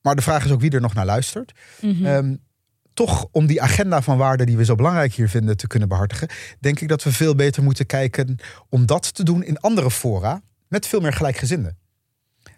[0.00, 1.52] Maar de vraag is ook wie er nog naar luistert.
[1.80, 2.06] Mhm.
[2.06, 2.34] Ehm,
[2.94, 6.28] toch om die agenda van waarden die we zo belangrijk hier vinden te kunnen behartigen,
[6.60, 8.36] denk ik dat we veel beter moeten kijken
[8.68, 11.78] om dat te doen in andere fora met veel meer gelijkgezinden.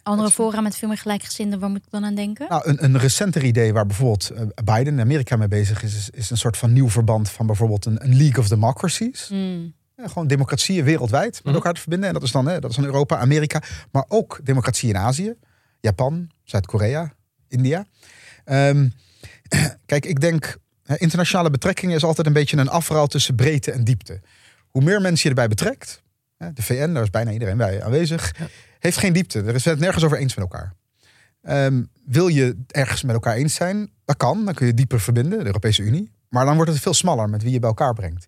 [0.02, 2.46] Andere fora met veel meer gelijkgezinden, waar moet ik dan aan denken?
[2.48, 6.10] Nou, een, een recenter idee waar bijvoorbeeld eh, Biden in Amerika mee bezig is, is,
[6.10, 9.26] is een soort van nieuw verband van bijvoorbeeld een, een League of Democracies.
[9.28, 9.74] Hmm.
[9.96, 11.54] Ja, gewoon democratieën wereldwijd met Mhm.
[11.54, 12.08] elkaar te verbinden.
[12.08, 15.34] En dat is dan, hè, dat is dan Europa, Amerika, maar ook democratie in Azië,
[15.80, 17.12] Japan, Zuid-Korea,
[17.48, 17.86] India.
[18.44, 18.88] Ehm,
[19.86, 20.56] kijk, ik denk,
[20.96, 24.20] internationale betrekkingen is altijd een beetje een afruil tussen breedte en diepte.
[24.68, 26.02] Hoe meer mensen je erbij betrekt,
[26.36, 28.46] de VN, daar is bijna iedereen bij aanwezig, Ja.
[28.78, 29.42] heeft geen diepte.
[29.42, 30.72] Er is het nergens over eens met elkaar.
[31.42, 33.90] Ehm, wil je ergens met elkaar eens zijn?
[34.04, 36.10] Dat kan, dan kun je dieper verbinden, de Europese Unie.
[36.28, 38.26] Maar dan wordt het veel smaller met wie je bij elkaar brengt.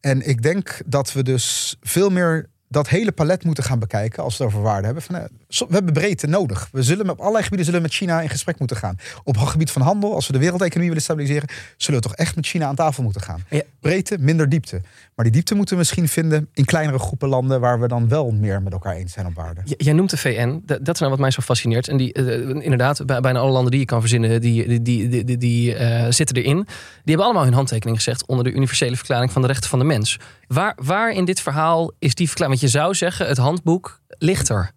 [0.00, 4.36] En ik denk dat we dus veel meer dat hele palet moeten gaan bekijken als
[4.36, 5.02] we het over waarden hebben.
[5.02, 6.68] Van, eh, we hebben breedte nodig.
[6.72, 8.96] We zullen op allerlei gebieden zullen we met China in gesprek moeten gaan.
[9.24, 12.36] Op het gebied van handel, als we de wereldeconomie willen stabiliseren, zullen we toch echt
[12.36, 13.44] met China aan tafel moeten gaan.
[13.50, 13.62] Ja.
[13.80, 14.80] Breedte, minder diepte.
[15.14, 18.30] Maar die diepte moeten we misschien vinden in kleinere groepen landen waar we dan wel
[18.30, 19.62] meer met elkaar eens zijn op waarden.
[19.66, 21.88] J- Jij noemt de VN, dat, is nou wat mij zo fascineert.
[21.88, 25.08] En die, eh, inderdaad, bij, bijna alle landen die je kan verzinnen, die, die, die,
[25.08, 26.56] die, die, die, eh, zitten erin.
[26.56, 26.66] Die
[27.04, 30.18] hebben allemaal hun handtekening gezegd onder de universele verklaring van de rechten van de mens.
[30.46, 32.60] Waar, waar in dit verhaal is die verklaring?
[32.60, 34.70] Want je zou zeggen, het handboek ligt er.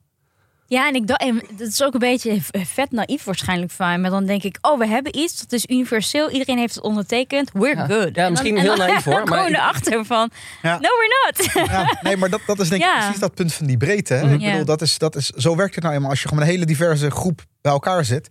[0.72, 3.98] Ja, en ik dacht, en dat is ook een beetje vet naïef waarschijnlijk van mij.
[3.98, 6.30] Maar dan denk ik, oh, we hebben iets, dat is universeel.
[6.30, 7.50] Iedereen heeft het ondertekend.
[7.54, 7.86] We're Ja.
[7.86, 8.16] good.
[8.16, 10.30] Ja, En misschien dan, heel naïef, hoor, maar ik- erachter van,
[10.62, 10.74] Ja.
[10.74, 11.68] no, we're not.
[11.70, 13.00] Ja, nee, maar dat, dat is denk ik Ja.
[13.00, 14.14] precies dat punt van die breedte.
[14.14, 14.34] Hè?
[14.34, 16.10] Ik bedoel, dat is, dat is, zo werkt het nou eenmaal.
[16.10, 18.28] Als je gewoon een hele diverse groep bij elkaar zit.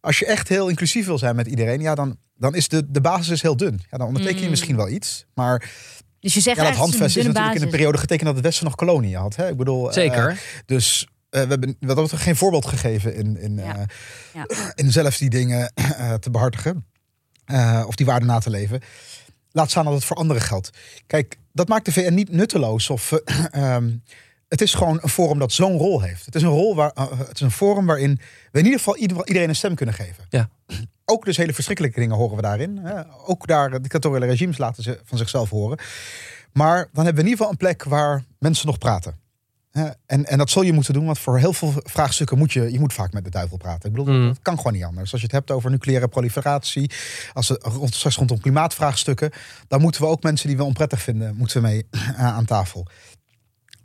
[0.00, 3.00] Als je echt heel inclusief wil zijn met iedereen, ja, dan, dan is de, de
[3.00, 3.80] basis is heel dun.
[3.90, 4.50] Ja, dan onderteken je Mm.
[4.50, 5.24] misschien wel iets.
[5.34, 5.70] Maar
[6.20, 8.64] Dus je zegt ja, dat handvest is natuurlijk in een periode getekend dat het Westen
[8.64, 9.36] nog koloniën had.
[9.36, 9.48] Hè?
[9.48, 10.40] Ik bedoel, Zeker.
[10.66, 13.76] dus eh, we hebben wat dat geen voorbeeld gegeven in, in, Ja.
[13.76, 13.82] eh,
[14.34, 14.46] Ja.
[14.74, 16.84] in zelf die dingen eh, te behartigen.
[17.44, 18.80] eh, of die waarden na te leven.
[19.50, 20.70] Laat staan dat het voor anderen geldt.
[21.06, 22.90] Kijk, dat maakt de VN niet nutteloos.
[22.90, 23.44] Of, eh,
[23.74, 23.90] ehm,
[24.48, 26.24] het is gewoon een forum dat zo'n rol heeft.
[26.26, 28.20] Het is een, rol waar, eh, het is een forum waarin
[28.52, 30.24] we in ieder geval ieder- iedereen een stem kunnen geven.
[30.28, 30.48] Ja.
[31.04, 32.76] Ook dus hele verschrikkelijke dingen horen we daarin.
[32.78, 33.02] hè.
[33.26, 35.78] Ook daar eh, dictatoriale regimes laten ze van zichzelf horen.
[36.52, 39.14] Maar dan hebben we in ieder geval een plek waar mensen nog praten.
[40.06, 42.80] En, en dat zul je moeten doen, want voor heel veel vraagstukken moet je, je
[42.80, 43.90] moet vaak met de duivel praten.
[43.90, 44.26] Ik bedoel, Mm.
[44.28, 45.12] dat kan gewoon niet anders.
[45.12, 46.90] Als je het hebt over nucleaire proliferatie,
[47.32, 49.30] als het rond, straks rondom klimaatvraagstukken,
[49.68, 52.86] dan moeten we ook mensen die we onprettig vinden, moeten we mee aan tafel.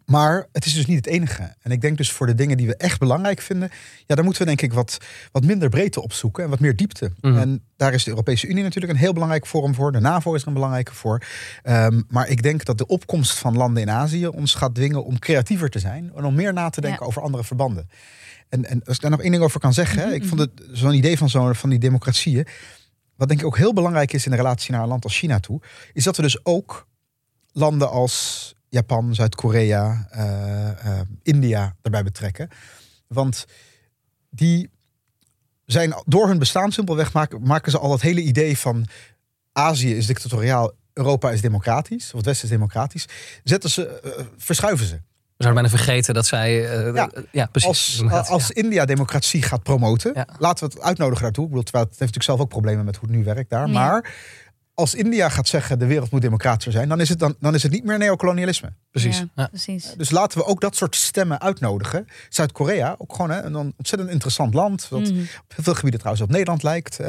[0.10, 1.56] Maar het is dus niet het enige.
[1.62, 3.70] En ik denk dus voor de dingen die we echt belangrijk vinden,
[4.06, 4.98] ja, daar moeten we denk ik wat,
[5.32, 7.12] wat minder breedte opzoeken en wat meer diepte.
[7.22, 7.38] Mhm.
[7.38, 9.92] En daar is de Europese Unie natuurlijk een heel belangrijk forum voor.
[9.92, 11.22] De NAVO is er een belangrijke voor.
[11.64, 15.20] Ehm, maar ik denk dat de opkomst van landen in Azië ons gaat dwingen om
[15.20, 17.08] creatiever te zijn en om meer na te denken Ja.
[17.08, 17.90] over andere verbanden.
[18.50, 20.52] En, en als ik daar nog één ding over kan zeggen, hè, ik vond het
[20.72, 22.48] zo'n idee van, zo, van die democratieën.
[23.16, 25.40] Wat denk ik ook heel belangrijk is in de relatie naar een land als China
[25.40, 25.62] toe,
[25.94, 26.88] is dat we dus ook
[27.52, 32.50] landen als Japan, Zuid-Korea, eh, eh, India erbij betrekken.
[33.08, 33.46] Want
[34.30, 34.70] die
[35.66, 38.86] zijn door hun bestaan simpelweg maken, maken ze al dat hele idee van
[39.52, 43.06] Azië is dictatoriaal, Europa is democratisch, of het Westen is democratisch.
[43.44, 44.94] Zetten ze, eh, verschuiven ze.
[45.38, 46.52] We zouden bijna vergeten dat zij...
[46.94, 47.10] Ja.
[47.32, 47.70] ja, precies.
[47.70, 48.62] Als, Democratie, als ja.
[48.64, 50.28] India democratie gaat promoten, Ja.
[50.40, 51.44] laten we het uitnodigen daartoe.
[51.44, 53.68] Ik bedoel, terwijl het heeft natuurlijk zelf ook problemen met hoe het nu werkt daar.
[53.68, 53.74] Ja.
[53.74, 54.14] Maar
[54.80, 57.64] als India gaat zeggen de wereld moet democratischer zijn, dan is het, dan, dan is
[57.64, 58.74] het niet meer neocolonialisme.
[58.92, 59.18] Precies.
[59.18, 59.48] Ja, Ja.
[59.48, 59.94] precies.
[59.98, 62.08] Dus laten we ook dat soort stemmen uitnodigen.
[62.30, 64.90] Zuid-Korea, ook gewoon hè, een ontzettend interessant land.
[64.90, 65.20] Wat Mhm.
[65.20, 67.00] op heel veel gebieden trouwens op Nederland lijkt.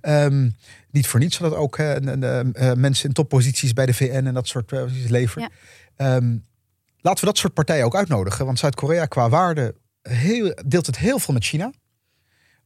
[0.00, 0.50] Ehm,
[0.90, 4.26] niet voor niets dat ook hè, een- een, eh, mensen in topposities bij de VN
[4.26, 5.50] en dat soort eh, leveren.
[5.96, 6.36] Ehm,
[7.00, 8.46] laten we dat soort partijen ook uitnodigen.
[8.46, 11.72] Want Zuid-Korea qua waarde heel, deelt het heel veel met China.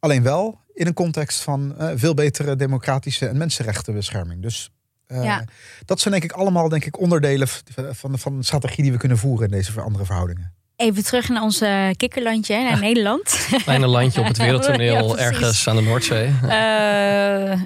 [0.03, 4.43] Alleen wel in een context van eh, veel betere democratische en mensenrechtenbescherming.
[4.43, 4.71] Dus
[5.07, 5.45] eh, Ja.
[5.85, 9.19] dat zijn denk ik allemaal denk ik, onderdelen van, van de strategie die we kunnen
[9.19, 10.53] voeren in deze andere verhoudingen.
[10.77, 13.47] Even terug naar ons eh, kikkerlandje, hè, naar Nederland.
[13.63, 16.33] Kleine landje op het wereldtoneel Ja, ergens aan de Noordzee.
[16.49, 17.61] Eh,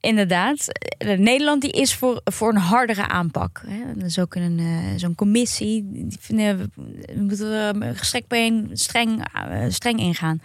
[0.00, 0.66] inderdaad.
[1.16, 3.62] Nederland die is voor, voor een hardere aanpak.
[3.66, 3.94] Hè.
[3.94, 5.88] Dat is ook een, eh, zo'n commissie.
[5.92, 6.68] Die vinden we
[7.14, 9.24] we moeten er gestrekt been streng,
[9.68, 10.40] streng ingaan.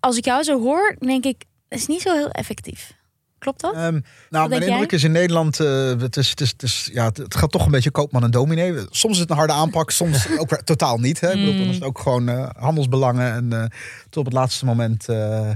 [0.00, 2.96] Als ik jou zo hoor, denk ik, dat is niet zo heel effectief.
[3.38, 3.74] Klopt dat?
[3.74, 4.70] Ehm, nou, mijn jij?
[4.70, 7.64] indruk is in Nederland, eh, het, is, het, is, het, is, ja, het, gaat toch
[7.64, 8.74] een beetje koopman en dominee.
[8.90, 11.20] Soms is het een harde aanpak, soms ook weer totaal niet.
[11.20, 11.28] Hè.
[11.32, 13.68] Ik bedoel, dan is het ook gewoon eh, handelsbelangen en eh,
[14.10, 15.08] tot op het laatste moment...
[15.08, 15.50] eh,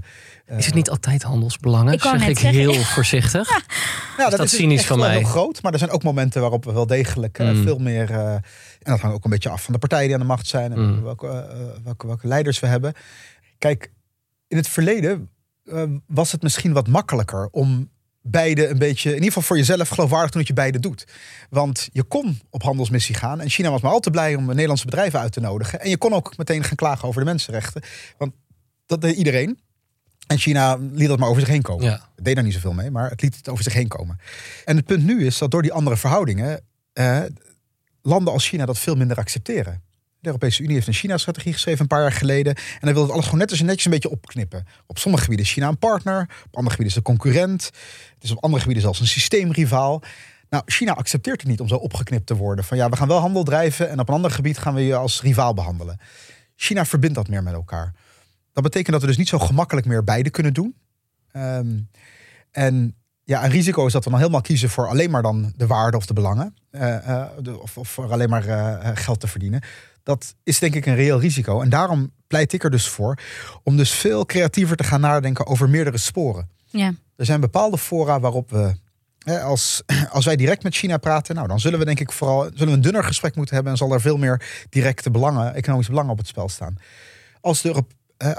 [0.57, 1.93] Is het niet altijd handelsbelangen?
[1.93, 2.49] Ik zeg ik zeggen.
[2.61, 3.49] heel voorzichtig.
[4.19, 5.17] Ja, dat is cynisch van mij?
[5.19, 5.63] heel groot.
[5.63, 7.63] Maar er zijn ook momenten waarop we wel degelijk eh, Mm.
[7.63, 8.11] veel meer...
[8.11, 8.43] eh, en
[8.83, 10.73] dat hangt ook een beetje af van de partijen die aan de macht zijn...
[10.73, 11.03] en Mm.
[11.03, 11.27] welke,
[11.85, 12.93] welke, welke leiders we hebben.
[13.59, 13.91] Kijk,
[14.53, 15.31] in het verleden
[15.65, 17.49] eh, was het misschien wat makkelijker...
[17.51, 17.91] om
[18.23, 21.07] beide een beetje, in ieder geval voor jezelf geloofwaardig doen dat je beide doet.
[21.51, 23.41] Want je kon op handelsmissie gaan.
[23.41, 25.81] En China was maar al te blij om Nederlandse bedrijven uit te nodigen.
[25.81, 27.83] En je kon ook meteen gaan klagen over de mensenrechten.
[28.19, 28.33] Want
[28.87, 29.59] dat deed iedereen.
[30.27, 31.85] En China liet dat maar over zich heen komen.
[31.85, 32.11] Ja.
[32.15, 34.19] Het deed daar niet zoveel mee, maar het liet het over zich heen komen.
[34.65, 36.61] En het punt nu is dat door die andere verhoudingen
[36.93, 37.21] eh,
[38.03, 39.83] landen als China dat veel minder accepteren.
[40.23, 42.55] De Europese Unie heeft een China-strategie geschreven een paar jaar geleden.
[42.55, 44.67] En dan wil het alles gewoon net als netjes een beetje opknippen.
[44.87, 47.65] Op sommige gebieden is China een partner, op andere gebieden is een concurrent.
[48.15, 50.03] Het is op andere gebieden zelfs een systeemrivaal.
[50.51, 52.65] Nou, China accepteert het niet om zo opgeknipt te worden.
[52.65, 54.95] Van ja, we gaan wel handel drijven en op een ander gebied gaan we je
[54.95, 55.99] als rivaal behandelen.
[56.57, 57.95] China verbindt dat meer met elkaar.
[58.53, 60.75] Dat betekent dat we dus niet zo gemakkelijk meer beide kunnen doen.
[61.33, 61.79] Ehm,
[62.51, 65.67] en ja, een risico is dat we dan helemaal kiezen voor alleen maar dan de
[65.67, 66.55] waarde of de belangen.
[66.71, 69.61] eh, eh, de- of, of alleen maar eh, geld te verdienen.
[70.03, 71.61] Dat is denk ik een reëel risico.
[71.61, 73.19] En daarom pleit ik er dus voor
[73.63, 76.49] om dus veel creatiever te gaan nadenken over meerdere sporen.
[76.67, 76.95] Ja.
[77.17, 78.75] Er zijn bepaalde fora waarop we,
[79.19, 82.43] hè, als, als wij direct met China praten, nou dan zullen we denk ik vooral
[82.43, 85.91] zullen we een dunner gesprek moeten hebben en zal er veel meer directe belangen, economische
[85.91, 86.77] belangen op het spel staan.
[87.41, 88.31] Als de Europe- eh,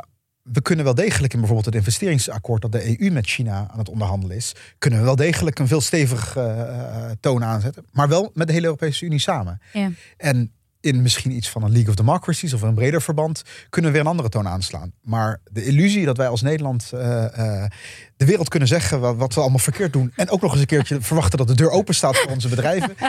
[0.43, 3.89] we kunnen wel degelijk in bijvoorbeeld het investeringsakkoord dat de EU met China aan het
[3.89, 8.31] onderhandelen is, kunnen we wel degelijk een veel stevig eh, eh, toon aanzetten, maar wel
[8.33, 9.61] met de hele Europese Unie samen.
[9.73, 9.91] Ja.
[10.17, 10.51] En
[10.83, 14.05] in misschien iets van een League of Democracies of een breder verband kunnen we weer
[14.05, 14.91] een andere toon aanslaan.
[15.01, 17.69] Maar de illusie dat wij als Nederland eh, eh,
[18.17, 20.11] de wereld kunnen zeggen wat, wat we allemaal verkeerd doen.
[20.15, 22.95] En ook nog eens een keertje verwachten dat de deur open staat voor onze bedrijven.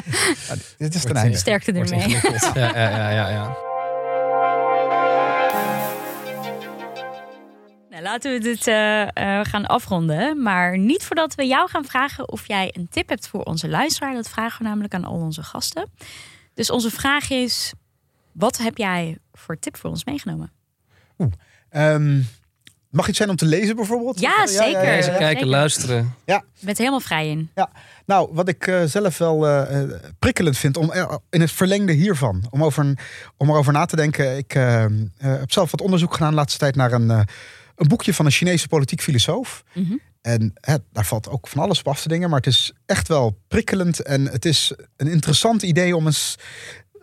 [0.49, 1.37] Ja, dit is ten einde.
[1.37, 2.09] Sterkte Wordt ermee.
[2.55, 3.57] Ja, ja, ja, ja, ja.
[7.91, 10.43] Nou, laten we dit eh, eh, gaan afronden.
[10.43, 14.15] Maar niet voordat we jou gaan vragen of jij een tip hebt voor onze luisteraar.
[14.15, 15.91] Dat vragen we namelijk aan al onze gasten.
[16.55, 17.73] Dus onze vraag is:
[18.33, 20.53] wat heb jij voor tip voor ons meegenomen?
[21.71, 22.21] Ehm,
[22.90, 24.21] mag iets zijn om te lezen bijvoorbeeld?
[24.21, 24.81] Ja, zeker.
[24.81, 25.47] Lezen, Ja, kijken, zeker.
[25.47, 26.14] luisteren.
[26.27, 27.51] Je bent helemaal vrij in.
[28.07, 30.93] Nou, wat ik eh, zelf wel eh, eh, prikkelend vind, om
[31.31, 32.99] in het verlengde hiervan, om, over een,
[33.37, 34.37] om erover na te denken.
[34.37, 34.53] Ik
[35.19, 37.21] heb zelf wat onderzoek gedaan de laatste tijd naar een, eh,
[37.77, 39.62] een boekje van een Chinese politiek filosoof.
[39.73, 39.95] Mhm.
[40.25, 43.09] En hè, daar valt ook van alles op af te dingen, maar het is echt
[43.09, 46.37] wel prikkelend en het is een interessant idee om eens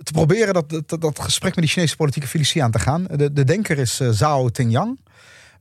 [0.04, 3.04] te proberen dat, dat, dat gesprek met die Chinese politieke filosofie aan te gaan.
[3.16, 5.00] De, de denker is eh, Zhao Tingyang.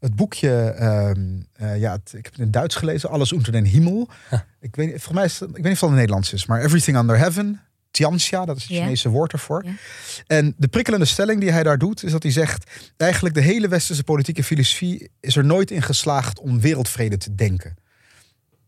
[0.00, 1.20] Het boekje, ehm,
[1.52, 4.08] eh, ja, het- ik heb het in het Duits gelezen, Alles unter den Himmel.
[4.60, 6.46] Ik weet, niet- volgens mij is ik weet niet of het in het Nederlands is,
[6.46, 7.60] maar Everything Under Heaven,
[8.00, 8.76] Tianxia, dat is het.
[8.76, 9.64] Chinese woord ervoor.
[10.26, 13.68] En de prikkelende stelling die hij daar doet, is dat hij zegt, eigenlijk de hele
[13.68, 17.76] westerse politieke filosofie is er nooit in geslaagd om wereldvrede te denken.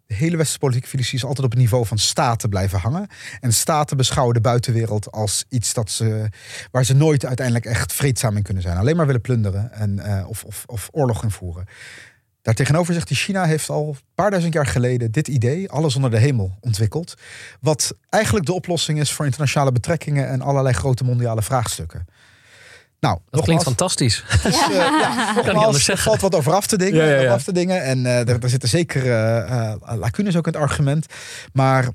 [0.07, 3.09] De hele westerse politieke filosofie is altijd op het niveau van staten blijven hangen.
[3.41, 6.29] En staten beschouwen de buitenwereld als iets dat ze,
[6.71, 8.77] waar ze nooit uiteindelijk echt vreedzaam in kunnen zijn.
[8.77, 11.67] Alleen maar willen plunderen en, eh, of, of, of oorlog invoeren.
[12.43, 16.11] Daartegenover zegt hij, China heeft al een paar duizend jaar geleden dit idee, alles onder
[16.11, 17.15] de hemel, ontwikkeld.
[17.61, 22.07] Wat eigenlijk de oplossing is voor internationale betrekkingen en allerlei grote mondiale vraagstukken.
[23.01, 24.25] Nou, Dat klinkt nogmaals, fantastisch.
[24.27, 27.05] het is, eh, ja, nogmaals, anders er valt wat over af te dingen.
[27.05, 27.19] Ja, ja, ja.
[27.19, 30.53] over af te dingen en eh, er, er zitten zeker eh, eh, lacunes ook in
[30.53, 31.07] het argument.
[31.53, 31.89] Maar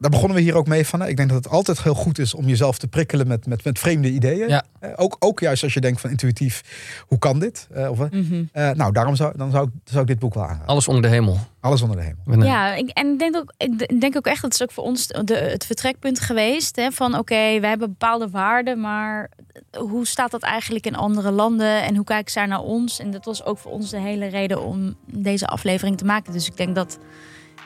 [0.00, 1.06] daar begonnen we hier ook mee van.
[1.06, 3.78] Ik denk dat het altijd heel goed is om jezelf te prikkelen met, met, met
[3.78, 4.48] vreemde ideeën.
[4.48, 4.64] Ja.
[4.80, 6.62] Eh, ook, ook juist als je denkt van intuïtief,
[7.06, 7.68] hoe kan dit?
[7.72, 10.42] Eh, of, eh, eh, nou, daarom zou, dan zou, ik, zou ik dit boek wel
[10.42, 10.66] aanraden.
[10.66, 11.38] Alles onder de hemel.
[11.60, 12.38] Alles onder de hemel.
[12.38, 12.48] Nee.
[12.48, 15.06] Ja, ik, en ik denk, ook, ik denk ook echt dat het ook voor ons
[15.06, 16.76] de, het vertrekpunt geweest.
[16.76, 19.30] Hè, van oké, we hebben bepaalde waarden, maar
[19.76, 22.98] hoe staat dat eigenlijk in andere landen en hoe kijken zij naar ons?
[22.98, 26.32] En dat was ook voor ons de hele reden om deze aflevering te maken.
[26.32, 26.98] Dus ik denk dat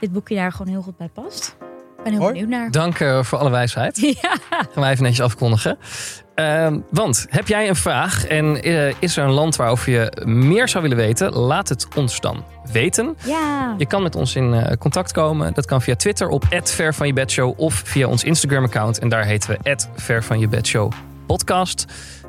[0.01, 1.57] dit boekje daar gewoon heel goed bij past.
[2.05, 2.70] Ik ben heel benieuwd naar.
[2.70, 3.96] Dank eh, voor alle wijsheid.
[4.22, 4.36] Ja.
[4.50, 5.78] Gaan wij even netjes afkondigen.
[6.34, 10.68] Ehm, want heb jij een vraag en eh, is er een land waarover je meer
[10.68, 11.32] zou willen weten?
[11.32, 13.16] Laat het ons dan weten.
[13.24, 13.74] ja.
[13.78, 15.55] Je kan met ons in eh, contact komen.
[15.55, 18.98] Dat kan via Twitter op @vervanjebedshow of via ons Instagram-account.
[18.98, 20.92] En daar heten we @vervanjebedshow
[21.26, 21.84] podcast.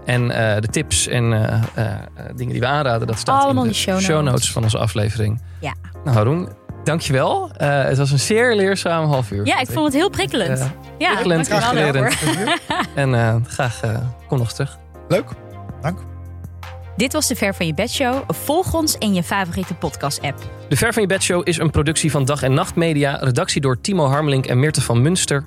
[0.05, 1.53] En eh, de tips en eh,
[1.85, 1.99] eh,
[2.35, 4.09] dingen die we aanraden, dat staat Allemaal in de show notes.
[4.31, 5.41] notes van onze aflevering.
[5.59, 5.73] Ja.
[6.03, 6.49] Nou, Haroon,
[6.85, 7.49] Dankjewel.
[7.61, 9.45] Uh, het was een zeer leerzaam half uur.
[9.45, 10.59] Ja, ik vond het heel prikkelend.
[10.59, 10.65] Uh,
[10.97, 12.05] ja, prikkelend, dankjewel
[12.95, 13.79] En uh, graag
[14.27, 14.77] kom nog eens terug.
[15.07, 15.29] Leuk,
[15.81, 15.99] dank.
[16.97, 18.23] Dit was de Ver van je Bed Show.
[18.27, 20.37] Volg ons in je favoriete podcast-app.
[20.69, 23.15] De Ver van je Bed Show is een productie van Dag en Nacht Media.
[23.15, 25.45] Redactie door Timo Harmelink en Meerte van Munster.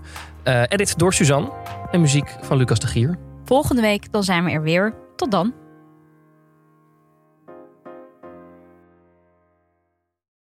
[0.68, 1.53] edit door Suzanne.
[1.91, 3.18] En muziek van Lucas de Gier.
[3.45, 4.95] Volgende week dan zijn we er weer.
[5.16, 5.53] Tot dan.